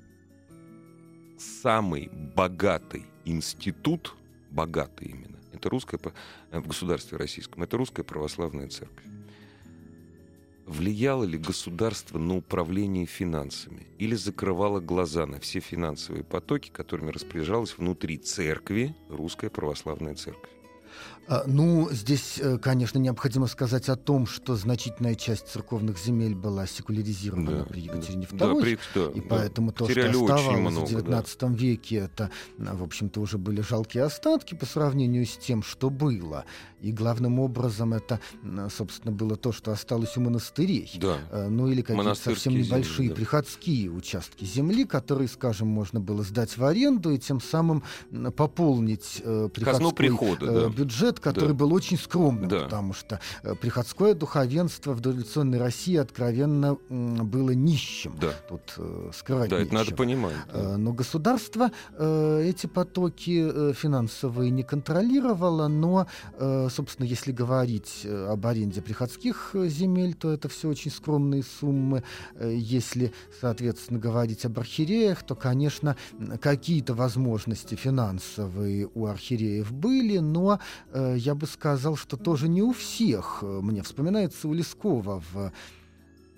самый 1.37 2.09
богатый 2.35 3.05
институт, 3.23 4.13
богатый 4.51 5.07
именно, 5.07 5.39
это 5.53 5.69
русская, 5.69 6.01
в 6.51 6.67
государстве 6.67 7.17
российском, 7.17 7.63
это 7.63 7.77
русская 7.77 8.03
православная 8.03 8.67
церковь. 8.67 9.05
Влияло 10.65 11.23
ли 11.23 11.37
государство 11.37 12.17
на 12.17 12.37
управление 12.37 13.05
финансами 13.05 13.85
или 13.99 14.15
закрывало 14.15 14.79
глаза 14.79 15.27
на 15.27 15.39
все 15.39 15.59
финансовые 15.59 16.23
потоки, 16.23 16.71
которыми 16.71 17.11
распоряжалась 17.11 17.77
внутри 17.77 18.17
церкви 18.17 18.95
Русская 19.07 19.51
Православная 19.51 20.15
Церковь? 20.15 20.49
А, 21.27 21.43
ну, 21.47 21.89
здесь, 21.91 22.39
э, 22.39 22.57
конечно, 22.59 22.99
необходимо 22.99 23.47
сказать 23.47 23.89
о 23.89 23.95
том, 23.95 24.27
что 24.27 24.55
значительная 24.55 25.15
часть 25.15 25.47
церковных 25.47 25.97
земель 25.97 26.35
была 26.35 26.67
секуляризирована 26.67 27.59
да, 27.59 27.63
при 27.63 27.81
Екатерине 27.81 28.25
II, 28.25 28.37
да, 28.37 28.61
при, 28.61 28.79
да, 28.93 29.11
и 29.11 29.21
поэтому 29.21 29.71
да, 29.71 29.77
то, 29.77 29.89
что 29.89 30.07
оставалось 30.07 30.71
много, 30.71 30.85
в 30.85 30.91
XIX 30.91 31.35
да. 31.39 31.47
веке, 31.47 31.95
это, 31.95 32.29
в 32.57 32.83
общем-то, 32.83 33.21
уже 33.21 33.37
были 33.39 33.61
жалкие 33.61 34.03
остатки 34.03 34.53
по 34.53 34.65
сравнению 34.67 35.25
с 35.25 35.37
тем, 35.37 35.63
что 35.63 35.89
было. 35.89 36.45
И 36.81 36.91
главным 36.91 37.39
образом 37.39 37.93
это, 37.93 38.19
собственно, 38.69 39.11
было 39.11 39.35
то, 39.35 39.51
что 39.51 39.71
осталось 39.71 40.17
у 40.17 40.21
монастырей. 40.21 40.91
Да. 41.01 41.17
Э, 41.31 41.47
ну 41.47 41.67
или 41.67 41.81
какие-то 41.81 42.13
совсем 42.13 42.53
небольшие 42.53 42.95
земли, 42.95 43.09
да. 43.09 43.15
приходские 43.15 43.89
участки 43.89 44.45
земли, 44.45 44.85
которые, 44.85 45.27
скажем, 45.27 45.67
можно 45.67 45.99
было 45.99 46.21
сдать 46.21 46.57
в 46.57 46.63
аренду 46.63 47.11
и 47.11 47.17
тем 47.17 47.41
самым 47.41 47.81
пополнить 48.35 49.21
э, 49.23 49.49
приходской 49.51 49.93
прихода, 49.93 50.45
да. 50.45 50.69
бюджет 50.69 51.14
бюджет, 51.15 51.19
который 51.19 51.49
да. 51.49 51.53
был 51.53 51.73
очень 51.73 51.97
скромным, 51.97 52.47
да. 52.47 52.63
потому 52.63 52.93
что 52.93 53.19
э, 53.43 53.55
приходское 53.55 54.13
духовенство 54.13 54.93
в 54.93 55.01
дореволюционной 55.01 55.57
России 55.57 55.97
откровенно 55.97 56.77
было 56.89 57.51
нищим. 57.51 58.15
Да. 58.19 58.31
Тут 58.49 58.73
э, 58.77 59.11
скрывать 59.13 59.49
Да, 59.49 59.57
нечего. 59.59 59.67
это 59.67 59.85
надо 59.85 59.95
понимать. 59.95 60.35
Да. 60.53 60.59
Э, 60.59 60.77
но 60.77 60.93
государство 60.93 61.71
э, 61.97 62.43
эти 62.45 62.67
потоки 62.67 63.47
э, 63.51 63.73
финансовые 63.73 64.51
не 64.51 64.63
контролировало, 64.63 65.67
но, 65.67 66.07
э, 66.37 66.69
собственно, 66.71 67.07
если 67.07 67.31
говорить 67.31 68.05
об 68.05 68.45
аренде 68.45 68.81
приходских 68.81 69.51
земель, 69.53 70.13
то 70.13 70.31
это 70.31 70.49
все 70.49 70.69
очень 70.69 70.91
скромные 70.91 71.43
суммы. 71.43 72.03
Если, 72.41 73.11
соответственно, 73.41 73.99
говорить 73.99 74.45
об 74.45 74.59
архиереях, 74.59 75.23
то, 75.23 75.35
конечно, 75.35 75.95
какие-то 76.41 76.93
возможности 76.93 77.75
финансовые 77.75 78.89
у 78.93 79.05
архиереев 79.05 79.71
были, 79.71 80.17
но 80.19 80.59
Э, 80.91 81.04
я 81.13 81.35
бы 81.35 81.45
сказал, 81.45 81.95
что 81.95 82.17
тоже 82.17 82.47
не 82.47 82.61
у 82.61 82.73
всех. 82.73 83.39
Э, 83.41 83.59
мне 83.61 83.83
вспоминается 83.83 84.47
у 84.47 84.53
Лескова 84.53 85.21
в 85.33 85.51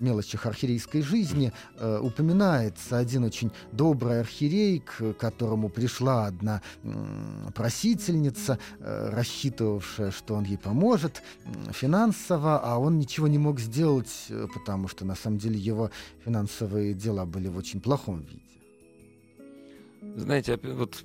мелочах 0.00 0.46
архиерейской 0.46 1.02
жизни 1.02 1.52
э, 1.76 1.98
упоминается 2.00 2.98
один 2.98 3.24
очень 3.24 3.50
добрый 3.72 4.20
архиерей, 4.20 4.80
к 4.80 5.12
которому 5.14 5.68
пришла 5.68 6.26
одна 6.26 6.62
э, 6.82 7.50
просительница, 7.54 8.58
э, 8.80 9.10
рассчитывавшая, 9.10 10.10
что 10.10 10.34
он 10.34 10.44
ей 10.44 10.58
поможет 10.58 11.22
э, 11.44 11.72
финансово, 11.72 12.58
а 12.58 12.78
он 12.78 12.98
ничего 12.98 13.28
не 13.28 13.38
мог 13.38 13.60
сделать, 13.60 14.26
э, 14.28 14.46
потому 14.52 14.88
что 14.88 15.04
на 15.04 15.14
самом 15.14 15.38
деле 15.38 15.58
его 15.58 15.90
финансовые 16.24 16.94
дела 16.94 17.24
были 17.24 17.48
в 17.48 17.56
очень 17.56 17.80
плохом 17.80 18.20
виде. 18.20 18.42
Знаете, 20.16 20.58
вот 20.62 21.04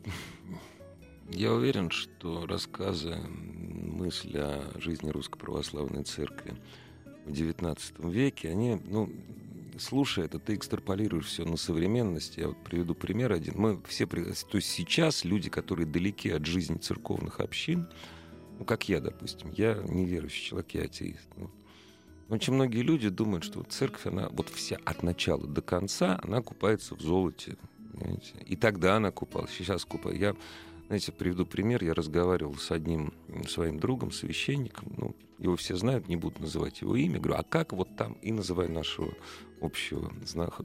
я 1.34 1.52
уверен, 1.52 1.90
что 1.90 2.46
рассказы, 2.46 3.16
мысли 3.16 4.38
о 4.38 4.72
жизни 4.80 5.10
Русской 5.10 5.40
Православной 5.40 6.04
Церкви 6.04 6.56
в 7.26 7.32
XIX 7.32 7.78
веке, 8.12 8.50
они, 8.50 8.80
ну, 8.86 9.10
слушая 9.80 10.26
это, 10.26 10.40
ты 10.40 10.56
экстраполируешь 10.56 11.26
все 11.26 11.46
на 11.46 11.58
современность. 11.58 12.38
Я 12.38 12.50
вот 12.50 12.64
приведу 12.64 12.94
пример 12.94 13.32
один. 13.32 13.56
Мы 13.58 13.82
все, 13.88 14.06
то 14.06 14.18
есть 14.18 14.70
сейчас 14.70 15.24
люди, 15.24 15.50
которые 15.50 15.88
далеки 15.88 16.30
от 16.30 16.46
жизни 16.46 16.78
церковных 16.78 17.40
общин, 17.40 17.88
ну, 18.60 18.66
как 18.66 18.88
я, 18.88 19.00
допустим, 19.00 19.52
я 19.52 19.76
неверующий 19.88 20.50
человек, 20.50 20.72
я 20.72 20.84
атеист. 20.84 21.28
Ну, 21.38 21.50
Очень 22.30 22.54
многие 22.54 22.82
люди 22.82 23.10
думают, 23.10 23.44
что 23.44 23.64
церковь, 23.64 24.06
она 24.06 24.30
вот 24.30 24.50
вся 24.50 24.78
от 24.86 25.02
начала 25.04 25.48
до 25.48 25.62
конца, 25.62 26.20
она 26.24 26.42
купается 26.42 26.96
в 26.96 27.02
золоте. 27.02 27.58
Понимаете? 27.94 28.34
И 28.46 28.56
тогда 28.56 28.98
она 28.98 29.12
купалась, 29.12 29.52
сейчас 29.52 29.86
купается. 29.86 30.22
Я, 30.22 30.36
знаете, 30.88 31.12
приведу 31.12 31.46
пример. 31.46 31.84
Я 31.84 31.94
разговаривал 31.94 32.56
с 32.56 32.72
одним 32.72 33.14
своим 33.48 33.80
другом, 33.80 34.12
священником. 34.12 34.94
Ну, 34.98 35.16
его 35.40 35.56
все 35.56 35.76
знают, 35.76 36.08
не 36.08 36.16
буду 36.16 36.42
называть 36.42 36.82
его 36.82 36.96
имя. 36.96 37.20
Говорю, 37.20 37.40
а 37.40 37.44
как 37.44 37.74
вот 37.74 37.96
там? 37.96 38.14
И 38.22 38.32
называю 38.32 38.72
нашего 38.72 39.14
общего 39.62 40.12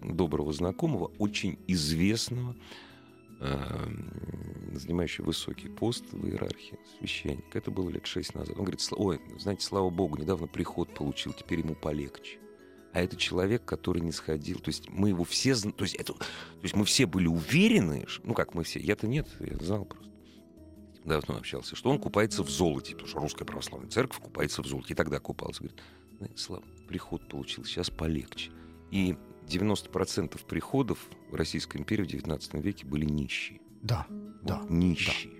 доброго 0.02 0.52
знакомого, 0.52 1.12
очень 1.18 1.58
известного 1.66 2.54
Эм, 3.40 4.72
занимающий 4.74 5.22
высокий 5.22 5.68
пост 5.68 6.04
в 6.10 6.26
иерархии, 6.26 6.76
священник. 6.98 7.54
Это 7.54 7.70
было 7.70 7.88
лет 7.88 8.04
шесть 8.04 8.34
назад. 8.34 8.56
Он 8.58 8.64
говорит, 8.64 8.80
ой, 8.90 9.20
знаете, 9.38 9.64
слава 9.64 9.90
богу, 9.90 10.16
недавно 10.16 10.48
приход 10.48 10.92
получил, 10.92 11.32
теперь 11.32 11.60
ему 11.60 11.76
полегче. 11.76 12.38
А 12.98 13.00
это 13.00 13.16
человек, 13.16 13.64
который 13.64 14.02
не 14.02 14.10
сходил. 14.10 14.58
То 14.58 14.70
есть 14.70 14.90
мы 14.90 15.10
его 15.10 15.22
все... 15.22 15.54
То 15.54 15.84
есть, 15.84 15.94
это, 15.94 16.14
то 16.14 16.24
есть 16.62 16.74
мы 16.74 16.84
все 16.84 17.06
были 17.06 17.28
уверены, 17.28 18.08
ну 18.24 18.34
как 18.34 18.54
мы 18.54 18.64
все, 18.64 18.80
я-то 18.80 19.06
нет, 19.06 19.28
я 19.38 19.56
знал 19.64 19.84
просто. 19.84 20.10
Давно 21.04 21.36
общался, 21.36 21.76
что 21.76 21.90
он 21.90 22.00
купается 22.00 22.42
в 22.42 22.50
золоте, 22.50 22.94
потому 22.94 23.08
что 23.08 23.20
русская 23.20 23.44
православная 23.44 23.88
церковь 23.88 24.18
купается 24.18 24.64
в 24.64 24.66
золоте. 24.66 24.94
И 24.94 24.96
тогда 24.96 25.20
купался. 25.20 25.62
Говорит, 25.62 25.80
слава, 26.36 26.64
приход 26.88 27.28
получил, 27.28 27.64
сейчас 27.64 27.88
полегче. 27.88 28.50
И 28.90 29.16
90% 29.46 30.44
приходов 30.44 30.98
в 31.30 31.36
Российской 31.36 31.76
империи 31.76 32.02
в 32.02 32.08
XIX 32.08 32.60
веке 32.60 32.84
были 32.84 33.04
нищие. 33.04 33.60
Да, 33.80 34.06
вот 34.08 34.42
да. 34.42 34.66
Нищие. 34.68 35.34
Да 35.34 35.37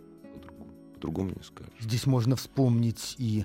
по-другому 0.98 1.30
не 1.37 1.42
скажешь. 1.42 1.72
Здесь 1.80 2.06
можно 2.06 2.37
вспомнить 2.37 3.14
и 3.18 3.44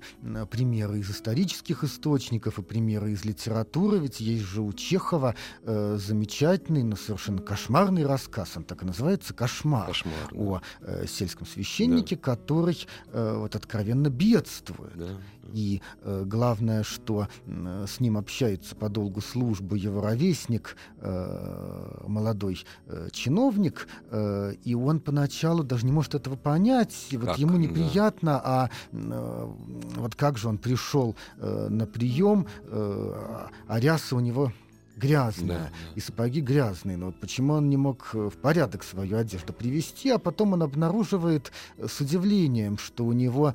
примеры 0.49 0.99
из 0.99 1.09
исторических 1.09 1.83
источников, 1.83 2.59
и 2.59 2.61
примеры 2.61 3.11
из 3.11 3.23
литературы. 3.23 3.99
Ведь 3.99 4.19
есть 4.19 4.43
же 4.43 4.61
у 4.61 4.73
Чехова 4.73 5.35
э, 5.61 5.97
замечательный, 5.99 6.83
но 6.83 6.95
совершенно 6.95 7.41
кошмарный 7.41 8.05
рассказ. 8.05 8.57
Он 8.57 8.63
так 8.63 8.83
и 8.83 8.85
называется 8.85 9.33
«Кошмар». 9.33 9.87
Кошмар 9.87 10.13
да. 10.31 10.37
О 10.37 10.61
э, 10.81 11.05
сельском 11.07 11.45
священнике, 11.45 12.15
да. 12.15 12.21
который 12.21 12.87
э, 13.11 13.35
вот 13.37 13.55
откровенно 13.55 14.09
бедствует. 14.09 14.93
Да. 14.95 15.19
И 15.51 15.81
э, 16.01 16.23
главное, 16.25 16.83
что 16.83 17.27
э, 17.45 17.85
с 17.87 17.99
ним 17.99 18.17
общается 18.17 18.75
по 18.75 18.89
долгу 18.89 19.21
службы 19.21 19.77
его 19.77 20.01
ровесник, 20.01 20.75
э, 20.99 22.03
молодой 22.07 22.65
э, 22.87 23.09
чиновник, 23.11 23.87
э, 24.09 24.53
и 24.63 24.75
он 24.75 24.99
поначалу 24.99 25.63
даже 25.63 25.85
не 25.85 25.91
может 25.91 26.15
этого 26.15 26.35
понять. 26.35 27.07
И 27.11 27.17
вот 27.17 27.37
ему 27.37 27.57
неприятно, 27.57 28.33
да. 28.33 28.41
а 28.43 28.69
э, 28.91 29.53
вот 29.95 30.15
как 30.15 30.37
же 30.37 30.47
он 30.47 30.57
пришел 30.57 31.15
э, 31.37 31.67
на 31.69 31.85
прием, 31.85 32.47
э, 32.65 33.47
а 33.67 33.79
ряса 33.79 34.15
у 34.15 34.19
него 34.19 34.51
грязная, 34.95 35.47
да, 35.47 35.63
да. 35.65 35.71
и 35.95 35.99
сапоги 35.99 36.41
грязные. 36.41 36.97
Но 36.97 37.07
вот 37.07 37.19
почему 37.19 37.53
он 37.53 37.69
не 37.69 37.77
мог 37.77 38.09
э, 38.13 38.29
в 38.29 38.37
порядок 38.37 38.83
свою 38.83 39.17
одежду 39.17 39.53
привести, 39.53 40.09
а 40.09 40.19
потом 40.19 40.53
он 40.53 40.63
обнаруживает 40.63 41.51
э, 41.77 41.87
с 41.87 41.99
удивлением, 41.99 42.77
что 42.77 43.05
у 43.05 43.13
него 43.13 43.53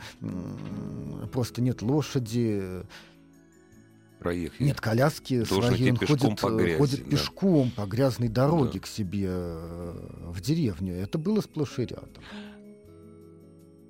просто 1.32 1.62
нет 1.62 1.82
лошади, 1.82 2.82
проехать. 4.18 4.60
Нет 4.60 4.80
коляски 4.80 5.44
своей, 5.44 5.90
он 5.90 5.96
ходит, 5.96 6.40
по 6.40 6.50
грязи, 6.50 6.78
ходит 6.78 7.04
да. 7.04 7.10
пешком 7.10 7.70
по 7.70 7.86
грязной 7.86 8.28
дороге 8.28 8.74
да. 8.74 8.80
к 8.80 8.86
себе 8.86 9.30
в 9.30 10.40
деревню. 10.40 10.94
Это 10.94 11.18
было 11.18 11.40
сплошь 11.40 11.78
и 11.78 11.82
рядом. 11.82 12.22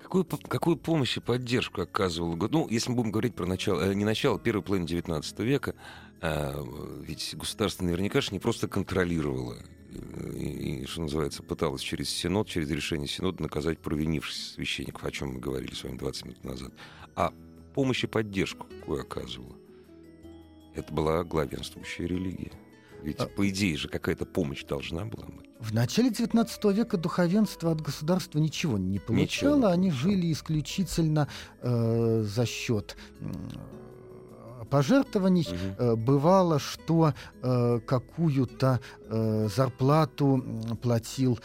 Какую, 0.01 0.25
какую 0.25 0.75
помощь 0.75 1.17
и 1.17 1.19
поддержку 1.19 1.81
оказывал? 1.81 2.35
Ну, 2.35 2.67
если 2.67 2.89
мы 2.89 2.95
будем 2.95 3.11
говорить 3.11 3.35
про 3.35 3.45
начало, 3.45 3.81
э, 3.81 3.93
не 3.93 4.05
начало, 4.05 4.39
первой 4.39 4.63
половины 4.63 4.87
XIX 4.87 5.23
века, 5.43 5.75
а, 6.21 6.63
ведь 7.01 7.35
государство 7.37 7.83
наверняка 7.83 8.21
же 8.21 8.29
не 8.31 8.39
просто 8.39 8.67
контролировало 8.67 9.57
э, 9.89 10.33
и, 10.37 10.81
и, 10.81 10.85
что 10.85 11.01
называется, 11.01 11.43
пыталось 11.43 11.81
через 11.81 12.09
Синод, 12.09 12.47
через 12.47 12.69
решение 12.69 13.07
Синода 13.07 13.41
наказать 13.41 13.79
провинившихся 13.79 14.53
священников, 14.53 15.03
о 15.05 15.11
чем 15.11 15.33
мы 15.33 15.39
говорили 15.39 15.73
с 15.73 15.83
вами 15.83 15.97
20 15.97 16.25
минут 16.25 16.43
назад. 16.43 16.73
А 17.15 17.33
помощь 17.73 18.03
и 18.03 18.07
поддержку 18.07 18.67
какую 18.67 19.01
оказывала? 19.01 19.55
Это 20.75 20.93
была 20.93 21.23
главенствующая 21.23 22.07
религия. 22.07 22.51
Ведь, 23.01 23.19
а... 23.19 23.27
по 23.27 23.47
идее 23.49 23.77
же, 23.77 23.87
какая-то 23.87 24.25
помощь 24.25 24.63
должна 24.65 25.05
была 25.05 25.25
быть. 25.25 25.49
В 25.59 25.73
начале 25.73 26.09
XIX 26.09 26.73
века 26.73 26.97
духовенство 26.97 27.71
от 27.71 27.81
государства 27.81 28.39
ничего 28.39 28.77
не 28.77 28.99
получало. 28.99 29.55
Ничего. 29.57 29.67
Они 29.67 29.91
жили 29.91 30.31
исключительно 30.31 31.27
э, 31.61 32.23
за 32.25 32.45
счет 32.45 32.95
э, 33.19 33.31
пожертвований. 34.69 35.47
Угу. 35.77 35.97
Бывало, 35.97 36.59
что 36.59 37.13
э, 37.41 37.79
какую-то 37.85 38.79
э, 39.09 39.47
зарплату 39.55 40.43
платил 40.81 41.39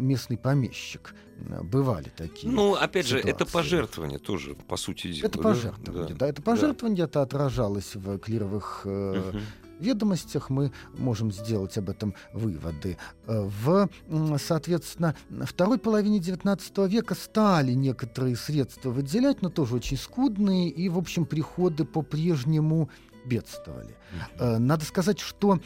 местный 0.00 0.36
помещик. 0.36 1.14
Бывали 1.62 2.10
такие. 2.16 2.50
Ну, 2.50 2.74
опять 2.74 3.06
ситуации. 3.06 3.26
же, 3.26 3.34
это 3.34 3.44
пожертвование 3.44 4.18
тоже, 4.18 4.54
по 4.54 4.78
сути 4.78 5.12
дела. 5.12 5.26
Это 5.26 5.38
пожертвование, 5.38 6.14
да. 6.14 6.20
да 6.20 6.28
это 6.28 6.40
пожертвование, 6.40 6.98
да. 6.98 7.04
это 7.04 7.22
отражалось 7.22 7.94
в 7.94 8.18
клировых 8.18 8.86
угу 8.86 9.38
ведомостях 9.80 10.50
мы 10.50 10.72
можем 10.98 11.32
сделать 11.32 11.76
об 11.78 11.90
этом 11.90 12.14
выводы. 12.32 12.98
Э, 13.26 13.48
в, 13.62 13.88
соответственно, 14.38 15.14
второй 15.44 15.78
половине 15.78 16.18
XIX 16.18 16.88
века 16.88 17.14
стали 17.14 17.72
некоторые 17.72 18.36
средства 18.36 18.90
выделять, 18.90 19.42
но 19.42 19.50
тоже 19.50 19.76
очень 19.76 19.96
скудные, 19.96 20.68
и, 20.68 20.88
в 20.88 20.98
общем, 20.98 21.26
приходы 21.26 21.84
по-прежнему 21.84 22.90
бедствовали. 23.26 23.96
Э, 24.38 24.58
надо 24.58 24.84
сказать, 24.84 25.20
что 25.20 25.58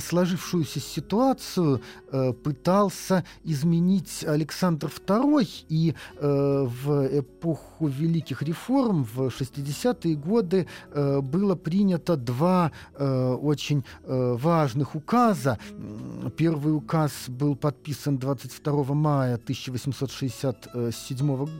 сложившуюся 0.00 0.80
ситуацию 0.80 1.82
э, 2.10 2.32
пытался 2.32 3.24
изменить 3.44 4.24
Александр 4.24 4.88
II, 4.88 5.46
и 5.68 5.94
э, 6.18 6.66
в 6.84 7.18
эпоху 7.18 7.86
великих 7.86 8.42
реформ 8.42 9.04
в 9.04 9.28
60-е 9.28 10.16
годы 10.16 10.66
было 10.94 11.54
принято 11.54 12.16
два 12.16 12.72
очень 12.96 13.84
важных 14.06 14.94
указа. 14.94 15.58
Первый 16.36 16.74
указ 16.74 17.28
был 17.28 17.56
подписан 17.56 18.18
22 18.18 18.94
мая 18.94 19.34
1867 19.34 21.36
года 21.36 21.50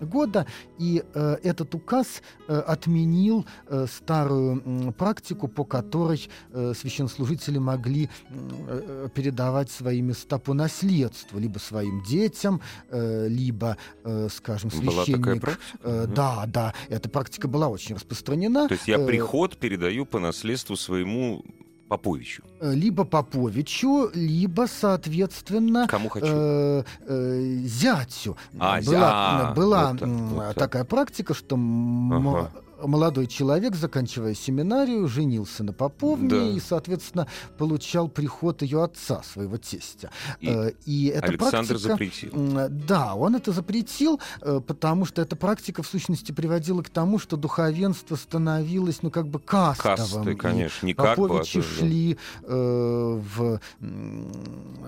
года, 0.00 0.46
и 0.78 1.02
э, 1.14 1.36
этот 1.42 1.74
указ 1.74 2.22
э, 2.46 2.58
отменил 2.58 3.46
э, 3.66 3.86
старую 3.86 4.62
э, 4.64 4.92
практику, 4.92 5.48
по 5.48 5.64
которой 5.64 6.28
э, 6.52 6.72
священнослужители 6.76 7.58
могли 7.58 8.08
э, 8.30 9.08
передавать 9.14 9.70
свои 9.70 10.00
места 10.02 10.38
по 10.38 10.54
наследству, 10.54 11.38
либо 11.38 11.58
своим 11.58 12.02
детям, 12.02 12.60
э, 12.90 13.28
либо, 13.28 13.76
э, 14.04 14.28
скажем, 14.30 14.70
священник... 14.70 15.58
Э. 15.82 16.06
Да, 16.06 16.44
да, 16.46 16.74
эта 16.88 17.08
практика 17.08 17.48
была 17.48 17.68
очень 17.68 17.94
распространена. 17.94 18.68
То 18.68 18.74
есть 18.74 18.88
я 18.88 18.98
э, 18.98 19.06
приход 19.06 19.56
передаю 19.56 20.06
по 20.06 20.18
наследству 20.18 20.76
своему 20.76 21.44
Поповичу. 21.88 22.42
Э, 22.60 22.74
либо 22.74 23.04
Поповичу, 23.04 24.10
либо, 24.14 24.66
соответственно, 24.66 25.86
Кому 25.88 26.08
хочу? 26.08 26.26
Э, 26.28 26.84
э, 27.06 27.60
зятю. 27.64 28.36
А, 28.58 28.80
была, 28.82 29.10
а, 29.12 29.54
была 29.54 29.90
вот 29.92 29.98
так, 30.00 30.08
вот 30.08 30.56
такая 30.56 30.84
практика, 30.84 31.34
что 31.34 31.56
ага 31.56 32.50
молодой 32.82 33.26
человек, 33.26 33.74
заканчивая 33.74 34.34
семинарию, 34.34 35.08
женился 35.08 35.64
на 35.64 35.72
поповне 35.72 36.28
да. 36.28 36.50
и, 36.50 36.60
соответственно, 36.60 37.26
получал 37.56 38.08
приход 38.08 38.62
ее 38.62 38.84
отца, 38.84 39.22
своего 39.22 39.56
тестя. 39.56 40.10
И, 40.40 40.48
э, 40.48 40.72
и 40.84 41.06
эта 41.06 41.26
Александр 41.26 41.74
практика, 41.74 41.78
запретил. 41.78 42.68
Да, 42.86 43.14
он 43.14 43.36
это 43.36 43.52
запретил, 43.52 44.20
э, 44.42 44.60
потому 44.66 45.04
что 45.04 45.22
эта 45.22 45.36
практика, 45.36 45.82
в 45.82 45.86
сущности, 45.86 46.32
приводила 46.32 46.82
к 46.82 46.88
тому, 46.88 47.18
что 47.18 47.36
духовенство 47.36 48.16
становилось, 48.16 49.02
ну, 49.02 49.10
как 49.10 49.28
бы 49.28 49.40
кастовым. 49.40 49.96
Касты, 49.96 50.34
конечно, 50.36 50.86
не 50.86 50.94
как 50.94 51.16
Поповичи 51.16 51.58
бы, 51.58 51.64
а 51.64 51.78
шли 51.78 52.18
э, 52.44 53.20
в 53.36 53.60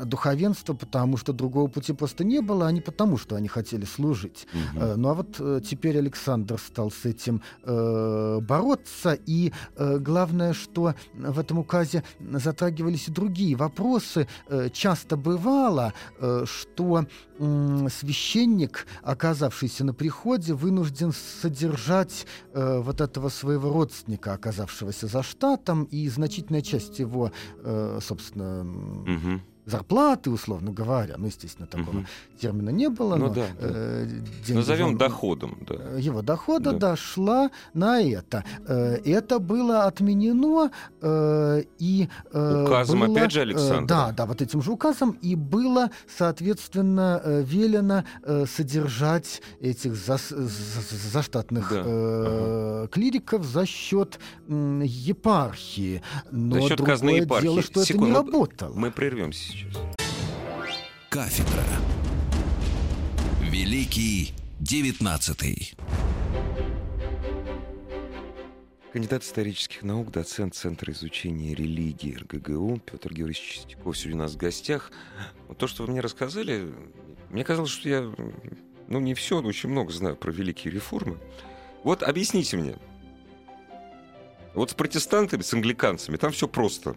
духовенство, 0.05 0.75
потому 0.75 1.17
что 1.17 1.33
другого 1.33 1.69
пути 1.69 1.93
просто 1.93 2.25
не 2.25 2.41
было, 2.41 2.67
а 2.67 2.73
не 2.73 2.81
потому, 2.81 3.19
что 3.19 3.37
они 3.37 3.49
хотели 3.49 3.85
служить. 3.85 4.47
Угу. 4.53 4.87
Ну, 4.97 5.09
а 5.09 5.15
вот 5.15 5.65
теперь 5.65 5.99
Александр 5.99 6.59
стал 6.59 6.91
с 6.91 7.05
этим 7.05 7.43
э, 7.65 7.80
Э, 7.81 8.41
бороться. 8.41 9.19
И 9.27 9.53
э, 9.77 9.99
главное, 9.99 10.53
что 10.53 10.95
в 11.15 11.39
этом 11.39 11.59
указе 11.59 12.03
затрагивались 12.21 13.09
и 13.09 13.11
другие 13.11 13.57
вопросы. 13.57 14.27
Э, 14.49 14.69
часто 14.73 15.17
бывало, 15.17 15.93
что 16.45 17.07
священник, 17.39 18.87
оказавшийся 19.03 19.85
на 19.85 19.95
приходе, 19.95 20.53
вынужден 20.53 21.13
содержать 21.13 22.27
вот 22.53 23.01
этого 23.01 23.31
своего 23.31 23.73
родственника, 23.73 24.35
оказавшегося 24.35 25.07
за 25.07 25.23
штатом, 25.23 25.85
и 25.85 26.07
значительная 26.11 26.61
часть 26.61 26.99
его, 26.99 27.33
собственно, 28.01 28.61
угу 28.61 29.41
зарплаты, 29.71 30.31
условно 30.31 30.73
говоря. 30.73 31.15
Ну, 31.17 31.27
естественно, 31.27 31.67
такого 31.67 31.99
угу. 31.99 32.07
термина 32.41 32.71
не 32.71 32.89
было. 32.89 33.17
Ну, 33.17 33.29
но, 33.29 33.35
да, 33.35 33.47
э, 33.59 34.07
да. 34.49 34.55
Назовем 34.55 34.89
он, 34.89 34.99
доходом. 34.99 35.59
Да. 35.67 35.75
Э, 35.79 35.99
его 36.01 36.23
дохода 36.23 36.73
да. 36.73 36.91
дошла 36.91 37.51
на 37.75 38.01
это. 38.01 38.45
Э, 38.67 38.97
это 39.05 39.39
было 39.39 39.85
отменено 39.85 40.71
э, 41.01 41.63
и... 41.79 42.09
Э, 42.33 42.65
указом, 42.65 43.01
было, 43.01 43.17
опять 43.17 43.33
же, 43.33 43.41
Александр. 43.41 43.85
Э, 43.85 43.87
да, 43.87 44.13
да, 44.13 44.27
вот 44.27 44.43
этим 44.43 44.63
же 44.63 44.73
указом. 44.73 45.13
И 45.23 45.35
было, 45.35 45.91
соответственно, 46.09 47.21
э, 47.23 47.43
велено 47.43 48.05
э, 48.23 48.45
содержать 48.47 49.43
этих 49.61 49.95
зас, 49.95 50.29
заштатных 50.31 51.71
да. 51.71 51.83
э, 51.85 52.81
ага. 52.81 52.89
клириков 52.89 53.45
за 53.45 53.67
счет 53.67 54.19
э, 54.49 54.83
епархии. 54.85 56.03
Но 56.31 56.57
за 56.57 56.69
счет 56.69 56.79
другое 56.79 57.23
епархии. 57.23 57.43
дело, 57.43 57.63
что 57.63 57.85
Секунду, 57.85 58.11
это 58.11 58.11
не 58.11 58.17
работало. 58.17 58.75
Мы 58.75 58.91
прервемся 58.91 59.53
сейчас. 59.61 59.83
Кафедра. 61.09 61.65
Великий 63.43 64.33
девятнадцатый. 64.59 65.75
Кандидат 68.93 69.23
исторических 69.23 69.83
наук, 69.83 70.11
доцент 70.11 70.55
Центра 70.55 70.93
изучения 70.93 71.55
религии 71.55 72.17
РГГУ 72.17 72.81
Петр 72.85 73.13
Георгиевич 73.13 73.41
Чистяков 73.41 73.97
сегодня 73.97 74.23
у 74.23 74.23
нас 74.25 74.33
в 74.33 74.37
гостях. 74.37 74.91
Вот 75.47 75.59
то, 75.59 75.69
что 75.69 75.85
вы 75.85 75.93
мне 75.93 76.01
рассказали, 76.01 76.73
мне 77.29 77.45
казалось, 77.45 77.71
что 77.71 77.89
я, 77.89 78.13
ну, 78.89 78.99
не 78.99 79.15
все, 79.15 79.41
но 79.41 79.49
очень 79.49 79.69
много 79.69 79.93
знаю 79.93 80.17
про 80.17 80.33
великие 80.33 80.73
реформы. 80.73 81.19
Вот 81.85 82.03
объясните 82.03 82.57
мне. 82.57 82.77
Вот 84.55 84.73
с 84.73 84.75
протестантами, 84.75 85.43
с 85.43 85.55
англиканцами, 85.55 86.17
там 86.17 86.33
все 86.33 86.49
просто. 86.49 86.97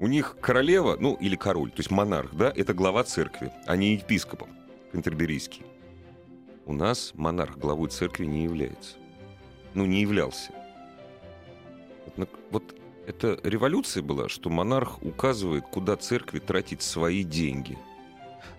У 0.00 0.06
них 0.06 0.38
королева, 0.40 0.96
ну, 0.98 1.14
или 1.20 1.36
король, 1.36 1.70
то 1.70 1.80
есть 1.80 1.90
монарх, 1.90 2.34
да, 2.34 2.50
это 2.56 2.72
глава 2.72 3.04
церкви, 3.04 3.52
а 3.66 3.76
не 3.76 3.92
епископом 3.92 4.48
кантерберийский. 4.92 5.62
У 6.64 6.72
нас 6.72 7.12
монарх 7.14 7.58
главой 7.58 7.90
церкви 7.90 8.24
не 8.24 8.44
является. 8.44 8.96
Ну, 9.74 9.84
не 9.84 10.00
являлся. 10.00 10.52
Вот, 12.16 12.30
вот 12.50 12.74
это 13.06 13.38
революция 13.42 14.02
была, 14.02 14.28
что 14.30 14.48
монарх 14.48 15.02
указывает, 15.02 15.64
куда 15.70 15.96
церкви 15.96 16.38
тратить 16.38 16.82
свои 16.82 17.22
деньги– 17.22 17.78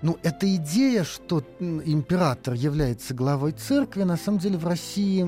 ну, 0.02 0.18
эта 0.24 0.54
идея, 0.56 1.04
что 1.04 1.44
император 1.60 2.54
является 2.54 3.14
главой 3.14 3.52
церкви, 3.52 4.04
на 4.04 4.18
самом 4.18 4.40
деле 4.40 4.58
в 4.58 4.68
России 4.68 5.24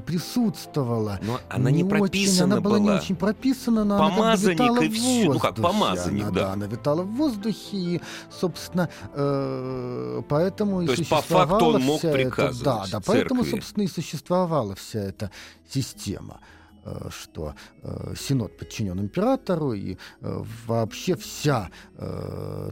присутствовала. 0.00 1.18
Но 1.22 1.40
она 1.48 1.70
не, 1.70 1.82
не 1.82 1.88
прописана 1.88 2.28
очень, 2.28 2.52
Она 2.52 2.60
была, 2.60 2.78
была 2.78 2.92
не 2.92 2.98
очень 2.98 3.16
прописана, 3.16 3.84
но 3.84 3.98
помазанник 3.98 4.60
она 4.60 4.74
как 4.74 4.82
и 4.84 4.88
все. 4.90 5.32
Ну 5.32 5.38
как, 5.38 5.54
помазанник, 5.56 6.22
она, 6.24 6.30
да. 6.32 6.40
да. 6.40 6.52
Она 6.52 6.66
витала 6.66 7.02
в 7.02 7.14
воздухе, 7.14 7.76
и, 7.76 8.00
собственно, 8.30 8.88
э, 9.14 10.22
поэтому 10.28 10.84
То 10.86 10.92
и 10.92 10.96
есть, 10.98 11.10
по 11.10 11.22
факту 11.22 11.66
он 11.66 11.82
мог 11.82 12.00
приказывать 12.00 12.64
Да, 12.64 12.84
да, 12.90 13.00
поэтому, 13.04 13.44
собственно, 13.44 13.84
и 13.84 13.88
существовала 13.88 14.74
вся 14.74 15.00
эта 15.00 15.30
система. 15.68 16.40
Э, 16.88 17.10
что 17.10 17.54
э, 17.82 18.14
Синод 18.16 18.56
подчинен 18.56 18.98
императору, 19.00 19.72
и 19.72 19.96
э, 20.20 20.44
вообще 20.66 21.16
вся 21.16 21.70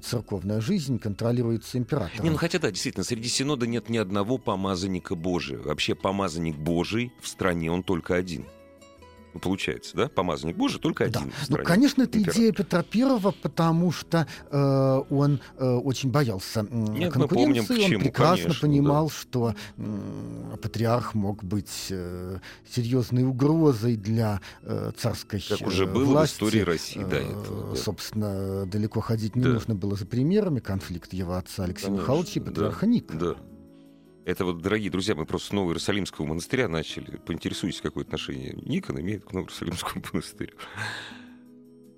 церковная 0.02 0.60
жизнь 0.60 0.98
контролируется 0.98 1.78
императором. 1.78 2.24
Не, 2.24 2.30
ну 2.30 2.36
хотя 2.36 2.58
да, 2.58 2.70
действительно, 2.70 3.04
среди 3.04 3.28
Синода 3.28 3.66
нет 3.66 3.88
ни 3.88 3.98
одного 3.98 4.38
помазанника 4.38 5.16
Божия. 5.16 5.58
Вообще 5.58 5.94
помазанник 5.94 6.56
Божий 6.56 7.12
в 7.20 7.26
стране 7.26 7.70
он 7.70 7.82
только 7.82 8.14
один. 8.14 8.46
Ну, 9.36 9.40
получается, 9.40 9.94
да? 9.94 10.08
Помазанник 10.08 10.56
Божий 10.56 10.80
только 10.80 11.04
один. 11.04 11.24
Да. 11.24 11.56
Ну, 11.58 11.58
конечно, 11.62 12.04
это 12.04 12.18
идея 12.22 12.52
Петра 12.52 12.82
Первого, 12.82 13.32
потому 13.32 13.92
что 13.92 14.26
э, 14.50 15.02
он 15.10 15.40
э, 15.58 15.74
очень 15.74 16.10
боялся 16.10 16.60
э, 16.60 16.64
Нет, 16.70 17.12
конкуренции. 17.12 17.20
Мы 17.20 17.28
помним, 17.28 17.66
почему, 17.66 17.96
он 17.96 18.02
прекрасно 18.02 18.44
конечно, 18.44 18.60
понимал, 18.66 19.08
да. 19.08 19.12
что 19.12 19.54
э, 19.76 20.56
патриарх 20.62 21.12
мог 21.12 21.44
быть 21.44 21.88
э, 21.90 22.38
серьезной 22.66 23.24
угрозой 23.24 23.96
для 23.96 24.40
э, 24.62 24.92
царской 24.96 25.38
власти. 25.38 25.62
Как 25.62 25.68
уже 25.68 25.84
было 25.84 26.04
власти. 26.04 26.32
в 26.32 26.36
истории 26.36 26.60
России 26.60 27.04
до 27.04 27.16
этого. 27.16 27.74
Да. 27.74 27.76
Собственно, 27.76 28.64
далеко 28.64 29.00
ходить 29.02 29.36
не 29.36 29.42
да. 29.42 29.50
нужно 29.50 29.74
было 29.74 29.96
за 29.96 30.06
примерами. 30.06 30.60
Конфликт 30.60 31.12
его 31.12 31.34
отца 31.34 31.64
Алексея 31.64 31.90
Михайловича 31.90 32.40
и 32.40 32.42
патриарха 32.42 32.86
да. 32.86 32.86
Ника. 32.86 33.16
Да. 33.18 33.36
Это 34.26 34.44
вот, 34.44 34.60
дорогие 34.60 34.90
друзья, 34.90 35.14
мы 35.14 35.24
просто 35.24 35.50
с 35.50 35.52
Нового 35.52 35.70
Иерусалимского 35.70 36.26
монастыря 36.26 36.66
начали. 36.66 37.16
Поинтересуйтесь, 37.18 37.80
какое 37.80 38.02
отношение 38.02 38.54
Никон 38.54 38.98
имеет 39.00 39.22
к 39.22 39.32
Новому 39.32 39.46
Иерусалимскому 39.46 40.04
монастырю. 40.12 40.56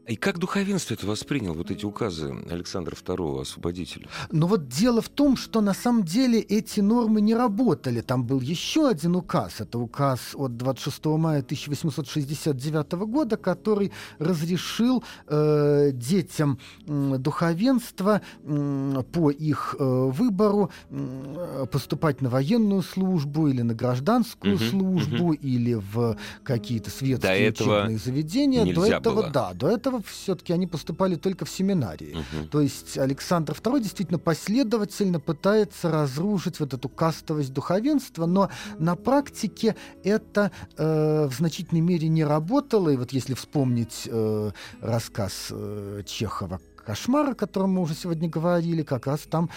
И 0.09 0.17
как 0.17 0.39
духовенство 0.39 0.95
это 0.95 1.07
восприняло, 1.07 1.53
вот 1.53 1.71
эти 1.71 1.85
указы 1.85 2.35
Александра 2.51 2.95
II, 2.95 3.43
освободителя? 3.43 4.09
Но 4.31 4.47
вот 4.47 4.67
дело 4.67 5.03
в 5.03 5.11
том, 5.11 5.37
что 5.37 5.61
на 5.61 5.75
самом 5.75 6.03
деле 6.05 6.41
эти 6.41 6.81
нормы 6.81 7.21
не 7.21 7.35
работали. 7.35 8.01
Там 8.01 8.25
был 8.25 8.41
еще 8.41 8.89
один 8.89 9.17
указ. 9.17 9.61
Это 9.61 9.79
указ 9.79 10.35
от 10.35 10.57
26 10.57 11.05
мая 11.05 11.41
1869 11.41 12.93
года, 12.93 13.37
который 13.37 13.93
разрешил 14.19 15.05
э, 15.27 15.91
детям 15.93 16.59
э, 16.87 17.17
духовенства 17.19 18.23
э, 18.45 19.03
по 19.13 19.31
их 19.31 19.77
э, 19.79 19.85
выбору 19.85 20.71
э, 20.89 21.67
поступать 21.71 22.23
на 22.23 22.31
военную 22.31 22.81
службу 22.81 23.49
или 23.49 23.61
на 23.61 23.75
гражданскую 23.75 24.55
угу, 24.55 24.65
службу 24.65 25.25
угу. 25.25 25.33
или 25.35 25.75
в 25.75 26.17
какие-то 26.45 26.89
светские 26.89 27.51
учебные 27.51 27.99
заведения. 27.99 28.75
До 28.75 28.87
этого, 28.87 29.17
было. 29.17 29.31
да, 29.31 29.53
до 29.53 29.69
этого 29.69 29.98
все-таки 30.03 30.53
они 30.53 30.67
поступали 30.67 31.17
только 31.17 31.45
в 31.45 31.51
семинарии. 31.51 32.17
Угу. 32.17 32.49
То 32.49 32.61
есть 32.61 32.99
Александр 32.99 33.53
II 33.53 33.81
действительно 33.81 34.19
последовательно 34.19 35.21
пытается 35.21 35.91
разрушить 35.91 36.61
вот 36.61 36.75
эту 36.75 36.89
кастовость 36.89 37.53
духовенства, 37.53 38.27
но 38.27 38.51
на 38.79 38.97
практике 38.97 39.77
это 40.05 40.51
э, 40.77 41.27
в 41.27 41.35
значительной 41.35 41.81
мере 41.81 42.09
не 42.09 42.25
работало. 42.25 42.91
И 42.91 42.97
вот 42.97 43.13
если 43.13 43.35
вспомнить 43.35 44.03
э, 44.07 44.51
рассказ 44.81 45.49
э, 45.51 46.03
Чехова 46.07 46.61
кошмар, 46.89 47.31
о 47.31 47.35
котором 47.35 47.73
мы 47.73 47.83
уже 47.83 47.95
сегодня 47.95 48.31
говорили, 48.31 48.83
как 48.83 49.07
раз 49.07 49.21
там 49.21 49.51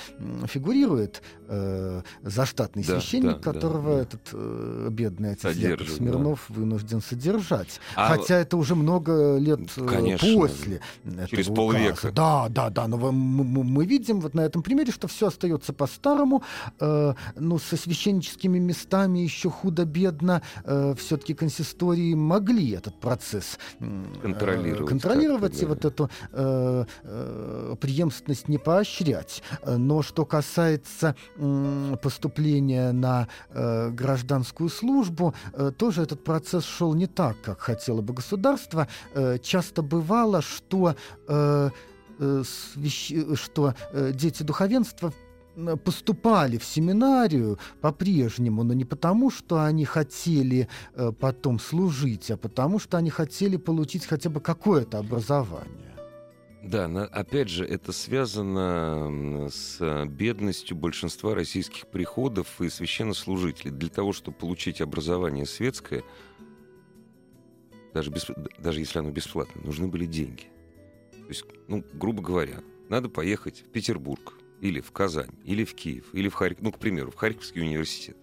фигурирует 0.47 1.21
э, 1.51 2.01
заштатный 2.23 2.83
да, 2.83 2.99
священник, 2.99 3.41
да, 3.41 3.53
которого 3.53 3.95
да, 3.95 4.01
этот 4.01 4.21
э, 4.33 4.87
бедный 4.91 5.33
отец 5.33 5.55
Яков 5.55 5.89
Смирнов 5.89 6.45
да. 6.49 6.55
вынужден 6.55 7.01
содержать. 7.01 7.79
А... 7.95 8.07
Хотя 8.07 8.37
это 8.37 8.57
уже 8.57 8.75
много 8.75 9.37
лет 9.37 9.59
э, 9.77 9.85
Конечно, 9.85 10.33
после. 10.33 10.81
Через 11.29 11.47
полвека. 11.47 12.11
Да, 12.11 12.47
да, 12.49 12.69
да. 12.69 12.87
Но 12.87 12.97
мы, 12.97 13.63
мы, 13.63 13.85
видим 13.85 14.21
вот 14.21 14.33
на 14.33 14.41
этом 14.41 14.63
примере, 14.63 14.91
что 14.91 15.07
все 15.07 15.27
остается 15.27 15.73
по-старому. 15.73 16.43
Э, 16.79 17.13
ну, 17.35 17.59
со 17.59 17.77
священническими 17.77 18.59
местами 18.59 19.19
еще 19.19 19.49
худо-бедно 19.49 20.41
э, 20.63 20.95
все-таки 20.97 21.33
консистории 21.33 22.13
могли 22.13 22.71
этот 22.71 22.99
процесс 22.99 23.59
контролировать. 24.21 24.81
Э, 24.81 24.87
контролировать 24.87 25.61
и 25.61 25.65
вот 25.65 25.85
эту 25.85 26.09
э, 26.31 26.85
Э, 27.03 27.75
преемственность 27.79 28.47
не 28.47 28.57
поощрять. 28.57 29.43
Но 29.65 30.01
что 30.01 30.25
касается 30.25 31.15
поступления 32.01 32.91
на 32.91 33.27
э, 33.49 33.89
гражданскую 33.89 34.69
службу, 34.69 35.33
э, 35.53 35.71
тоже 35.75 36.03
этот 36.03 36.23
процесс 36.23 36.65
шел 36.65 36.93
не 36.93 37.07
так, 37.07 37.41
как 37.41 37.59
хотело 37.59 38.01
бы 38.01 38.13
государство. 38.13 38.87
Часто 39.41 39.81
бывало, 39.81 40.41
что 40.41 40.95
что 43.35 43.73
дети 44.13 44.43
духовенства 44.43 45.13
поступали 45.83 46.57
в 46.57 46.63
семинарию 46.63 47.57
по-прежнему, 47.81 48.63
но 48.63 48.73
не 48.73 48.85
потому, 48.85 49.31
что 49.31 49.63
они 49.63 49.85
хотели 49.85 50.67
потом 51.19 51.59
служить, 51.59 52.29
а 52.31 52.37
потому, 52.37 52.79
что 52.79 52.97
они 52.97 53.09
хотели 53.09 53.57
получить 53.57 54.05
хотя 54.05 54.29
бы 54.29 54.39
какое-то 54.39 54.99
образование. 54.99 55.90
Да, 56.61 56.87
но, 56.87 57.03
опять 57.03 57.49
же, 57.49 57.65
это 57.65 57.91
связано 57.91 59.49
с 59.49 60.05
бедностью 60.05 60.77
большинства 60.77 61.33
российских 61.33 61.87
приходов 61.87 62.61
и 62.61 62.69
священнослужителей. 62.69 63.71
Для 63.71 63.89
того, 63.89 64.13
чтобы 64.13 64.37
получить 64.37 64.79
образование 64.79 65.47
светское, 65.47 66.03
даже, 67.93 68.11
без, 68.11 68.27
даже 68.59 68.79
если 68.79 68.99
оно 68.99 69.09
бесплатное, 69.09 69.63
нужны 69.63 69.87
были 69.87 70.05
деньги. 70.05 70.43
То 71.11 71.27
есть, 71.27 71.45
ну, 71.67 71.83
грубо 71.93 72.21
говоря, 72.21 72.61
надо 72.89 73.09
поехать 73.09 73.61
в 73.61 73.71
Петербург, 73.71 74.33
или 74.61 74.79
в 74.79 74.91
Казань, 74.91 75.31
или 75.43 75.63
в 75.63 75.73
Киев, 75.73 76.13
или 76.13 76.29
в 76.29 76.35
Харьков, 76.35 76.63
ну, 76.63 76.71
к 76.71 76.77
примеру, 76.77 77.09
в 77.09 77.15
Харьковский 77.15 77.61
университет. 77.61 78.17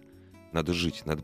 Надо 0.53 0.73
жить, 0.73 1.05
надо, 1.05 1.23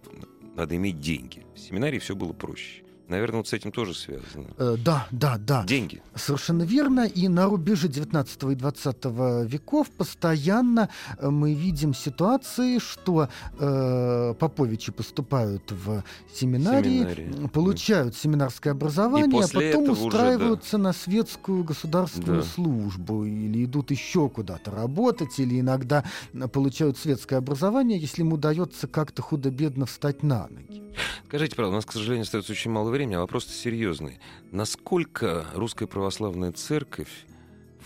надо 0.56 0.76
иметь 0.76 1.00
деньги. 1.00 1.46
В 1.56 1.60
семинарии 1.60 2.00
все 2.00 2.16
было 2.16 2.34
проще. 2.34 2.84
Наверное, 3.08 3.38
вот 3.38 3.48
с 3.48 3.54
этим 3.54 3.72
тоже 3.72 3.94
связано. 3.94 4.48
Э, 4.58 4.78
да, 4.84 5.08
да, 5.12 5.38
да. 5.38 5.64
Деньги. 5.66 6.02
Совершенно 6.16 6.64
верно. 6.64 7.06
И 7.06 7.28
на 7.28 7.46
рубеже 7.46 7.88
19 7.88 8.44
и 8.44 8.56
20 8.56 9.06
веков 9.46 9.90
постоянно 9.92 10.90
э, 11.18 11.30
мы 11.30 11.54
видим 11.54 11.94
ситуации, 11.94 12.80
что 12.80 13.30
э, 13.60 14.34
поповичи 14.40 14.92
поступают 14.92 15.72
в 15.72 16.04
семинарии, 16.34 17.00
Семинарии. 17.00 17.48
получают 17.48 18.16
семинарское 18.16 18.74
образование, 18.74 19.44
а 19.44 19.48
потом 19.48 19.90
устраиваются 19.90 20.78
уже, 20.78 20.84
да. 20.84 20.90
на 20.90 20.94
светскую 20.94 21.64
государственную 21.64 22.42
да. 22.42 22.48
службу 22.48 23.26
или 23.26 23.66
идут 23.66 23.92
еще 23.92 24.30
куда-то 24.30 24.72
работать, 24.72 25.40
или 25.40 25.60
иногда 25.60 26.04
получают 26.52 26.98
светское 26.98 27.38
образование, 27.38 28.00
если 28.00 28.22
им 28.22 28.34
удается 28.34 28.88
как-то 28.88 29.22
худо-бедно 29.22 29.86
встать 29.86 30.24
на 30.24 30.48
ноги. 30.48 30.84
Скажите, 31.28 31.56
правда, 31.56 31.74
у 31.74 31.76
нас, 31.76 31.86
к 31.86 31.92
сожалению, 31.92 32.24
остается 32.24 32.52
очень 32.52 32.72
мало 32.72 32.90
времени, 32.96 33.16
а 33.16 33.20
вопрос 33.20 33.46
серьезный. 33.46 34.20
Насколько 34.52 35.46
русская 35.54 35.86
православная 35.86 36.52
церковь 36.52 37.26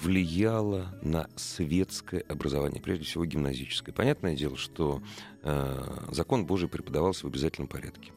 влияла 0.01 0.97
на 1.01 1.27
светское 1.35 2.21
образование, 2.21 2.81
прежде 2.81 3.05
всего 3.05 3.25
гимназическое. 3.25 3.93
Понятное 3.93 4.35
дело, 4.35 4.55
что 4.55 5.01
э, 5.43 6.05
закон 6.11 6.45
Божий 6.45 6.69
преподавался 6.69 7.25
в 7.25 7.29
обязательном 7.29 7.67
порядке. 7.67 8.11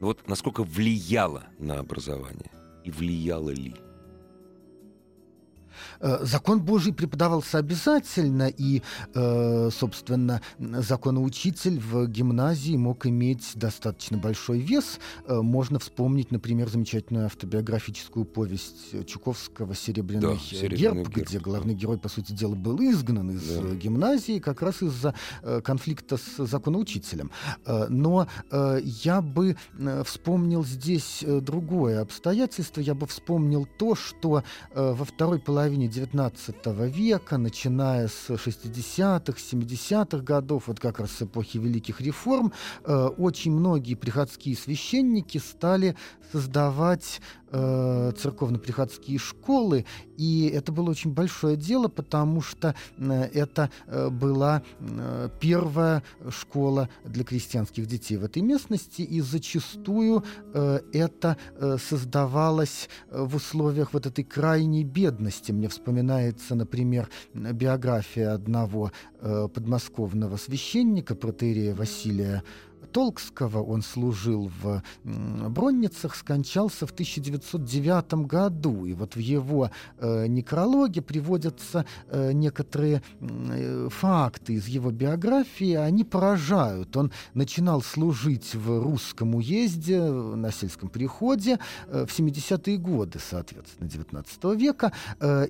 Но 0.00 0.08
вот 0.08 0.28
насколько 0.28 0.62
влияло 0.62 1.44
на 1.58 1.78
образование 1.78 2.50
и 2.84 2.90
влияло 2.90 3.50
ли? 3.50 3.74
Э, 6.04 6.18
закон 6.22 6.60
Божий 6.60 6.92
преподавался 6.92 7.58
обязательно, 7.58 8.48
и, 8.48 8.82
э, 9.14 9.70
собственно, 9.72 10.42
законоучитель 10.58 11.80
в 11.80 12.06
гимназии 12.06 12.76
мог 12.76 13.06
иметь 13.06 13.52
достаточно 13.54 14.18
большой 14.18 14.58
вес. 14.58 14.98
Э, 15.26 15.40
можно 15.40 15.78
вспомнить, 15.78 16.30
например, 16.30 16.68
замечательную 16.68 17.26
автобиографическую 17.26 18.26
повесть 18.26 19.06
Чуковского 19.06 19.74
«Серебряный, 19.74 20.34
да, 20.34 20.36
серебряный 20.36 20.76
герб», 20.76 21.08
герб, 21.08 21.26
где 21.26 21.38
главный 21.38 21.74
герой, 21.74 21.96
по 21.96 22.10
сути 22.10 22.32
дела, 22.32 22.54
был 22.54 22.78
изгнан 22.80 23.30
из 23.30 23.42
да. 23.42 23.74
гимназии 23.74 24.40
как 24.40 24.60
раз 24.60 24.82
из-за 24.82 25.14
конфликта 25.62 26.18
с 26.18 26.44
законоучителем. 26.44 27.30
Но 27.88 28.28
я 28.50 29.22
бы 29.22 29.56
вспомнил 30.04 30.64
здесь 30.64 31.24
другое 31.26 32.02
обстоятельство. 32.02 32.80
Я 32.80 32.94
бы 32.94 33.06
вспомнил 33.06 33.66
то, 33.78 33.94
что 33.94 34.42
во 34.74 35.04
второй 35.04 35.38
половине 35.38 35.88
XIX 35.94 36.88
века, 36.88 37.38
начиная 37.38 38.08
с 38.08 38.30
60-х, 38.30 39.38
70-х 39.38 40.18
годов, 40.18 40.64
вот 40.66 40.80
как 40.80 40.98
раз 40.98 41.12
с 41.12 41.22
эпохи 41.22 41.58
Великих 41.58 42.00
реформ, 42.00 42.52
э, 42.84 42.94
очень 42.94 43.52
многие 43.52 43.94
приходские 43.94 44.56
священники 44.56 45.38
стали 45.38 45.96
создавать 46.32 47.20
э, 47.50 48.12
церковно-приходские 48.18 49.18
школы, 49.18 49.84
и 50.16 50.50
это 50.52 50.72
было 50.72 50.90
очень 50.90 51.12
большое 51.12 51.56
дело, 51.56 51.88
потому 51.88 52.40
что 52.40 52.74
э, 52.98 53.22
это 53.32 53.70
э, 53.86 54.08
была 54.10 54.62
э, 54.80 55.28
первая 55.40 56.02
школа 56.30 56.88
для 57.04 57.24
крестьянских 57.24 57.86
детей 57.86 58.16
в 58.16 58.24
этой 58.24 58.42
местности, 58.42 59.02
и 59.02 59.20
зачастую 59.20 60.24
э, 60.52 60.80
это 60.92 61.36
э, 61.56 61.76
создавалось 61.78 62.88
в 63.10 63.36
условиях 63.36 63.92
вот 63.92 64.06
этой 64.06 64.24
крайней 64.24 64.84
бедности. 64.84 65.52
Мне 65.52 65.68
вспоминается, 65.68 66.54
например, 66.54 67.08
биография 67.34 68.34
одного 68.34 68.92
э, 69.20 69.48
подмосковного 69.52 70.36
священника, 70.36 71.14
протеерея 71.14 71.74
Василия 71.74 72.42
Толкского, 72.94 73.60
он 73.60 73.82
служил 73.82 74.52
в 74.62 74.80
Бронницах, 75.02 76.14
скончался 76.14 76.86
в 76.86 76.92
1909 76.92 78.14
году. 78.28 78.86
И 78.86 78.92
вот 78.92 79.16
в 79.16 79.18
его 79.18 79.72
э, 79.98 80.28
некрологе 80.28 81.02
приводятся 81.02 81.86
э, 82.06 82.30
некоторые 82.30 83.02
э, 83.18 83.88
факты 83.90 84.52
из 84.52 84.68
его 84.68 84.92
биографии, 84.92 85.72
они 85.74 86.04
поражают. 86.04 86.96
Он 86.96 87.10
начинал 87.34 87.82
служить 87.82 88.54
в 88.54 88.80
русском 88.80 89.34
уезде, 89.34 90.00
на 90.00 90.52
сельском 90.52 90.88
переходе 90.88 91.58
э, 91.88 92.06
в 92.06 92.16
70-е 92.16 92.76
годы, 92.76 93.18
соответственно, 93.18 93.90
19 93.90 94.44
века, 94.54 94.92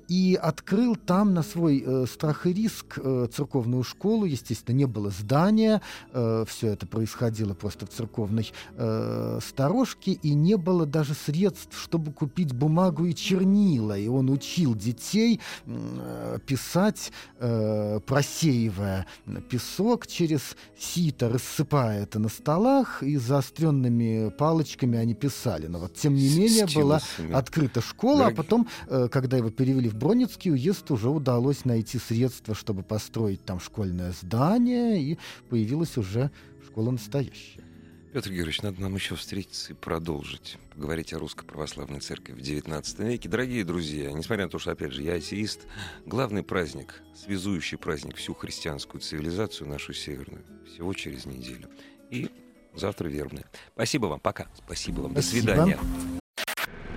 и 0.07 0.39
открыл 0.41 0.95
там 0.95 1.35
на 1.35 1.43
свой 1.43 2.07
страх 2.07 2.47
и 2.47 2.53
риск 2.53 2.97
церковную 3.35 3.83
школу. 3.83 4.25
Естественно, 4.25 4.75
не 4.75 4.85
было 4.85 5.11
здания, 5.11 5.81
все 6.11 6.67
это 6.69 6.87
происходило 6.87 7.34
происходило 7.35 7.53
просто 7.53 7.85
в 7.85 7.89
церковной 7.89 8.51
э, 8.77 9.39
сторожке, 9.41 10.11
и 10.11 10.33
не 10.33 10.55
было 10.57 10.85
даже 10.85 11.13
средств, 11.13 11.77
чтобы 11.77 12.11
купить 12.11 12.53
бумагу 12.53 13.05
и 13.05 13.13
чернила. 13.13 13.97
И 13.97 14.07
он 14.07 14.29
учил 14.29 14.75
детей 14.75 15.39
э, 15.65 16.39
писать, 16.45 17.11
э, 17.39 17.99
просеивая 18.05 19.05
песок 19.49 20.07
через 20.07 20.55
сито, 20.77 21.29
рассыпая 21.29 22.03
это 22.03 22.19
на 22.19 22.29
столах, 22.29 23.03
и 23.03 23.17
заостренными 23.17 24.29
палочками 24.29 24.97
они 24.97 25.13
писали. 25.13 25.67
Но 25.67 25.79
вот, 25.79 25.95
тем 25.95 26.13
не 26.15 26.29
менее, 26.29 26.67
была 26.75 27.01
открыта 27.33 27.81
школа, 27.81 28.17
Дорогие. 28.17 28.33
а 28.33 28.43
потом, 28.43 28.67
э, 28.87 29.07
когда 29.11 29.37
его 29.37 29.49
перевели 29.49 29.89
в 29.89 29.95
Бронницкий 29.95 30.51
уезд, 30.51 30.91
уже 30.91 31.09
удалось 31.09 31.65
найти 31.65 31.99
средства, 31.99 32.55
чтобы 32.55 32.83
построить 32.83 33.43
там 33.45 33.59
школьное 33.59 34.13
здание, 34.21 35.01
и 35.01 35.17
появилась 35.49 35.97
уже 35.97 36.31
школа 36.75 36.91
настоящая. 36.91 37.63
Петр 38.11 38.31
Георгиевич, 38.31 38.61
надо 38.61 38.81
нам 38.81 38.95
еще 38.95 39.15
встретиться 39.15 39.71
и 39.71 39.75
продолжить 39.75 40.57
поговорить 40.73 41.13
о 41.13 41.19
Русской 41.19 41.45
Православной 41.45 42.01
Церкви 42.01 42.33
в 42.33 42.39
XIX 42.39 43.07
веке. 43.07 43.29
Дорогие 43.29 43.63
друзья, 43.63 44.11
несмотря 44.11 44.43
на 44.43 44.49
то, 44.49 44.59
что, 44.59 44.71
опять 44.71 44.91
же, 44.91 45.01
я 45.01 45.13
атеист, 45.13 45.67
главный 46.05 46.43
праздник, 46.43 47.01
связующий 47.15 47.77
праздник 47.77 48.17
всю 48.17 48.33
христианскую 48.33 48.99
цивилизацию, 48.99 49.69
нашу 49.69 49.93
северную, 49.93 50.43
всего 50.67 50.93
через 50.93 51.25
неделю. 51.25 51.69
И 52.11 52.29
завтра 52.75 53.07
вербное. 53.07 53.45
Спасибо 53.73 54.07
вам, 54.07 54.19
пока. 54.19 54.47
Спасибо 54.65 54.99
вам, 54.99 55.13
Спасибо. 55.13 55.47
до 55.47 55.53
свидания. 55.53 55.79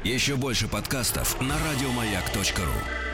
Еще 0.03 0.35
больше 0.35 0.67
подкастов 0.67 1.41
на 1.41 1.57
радиомаяк.ру 1.57 3.08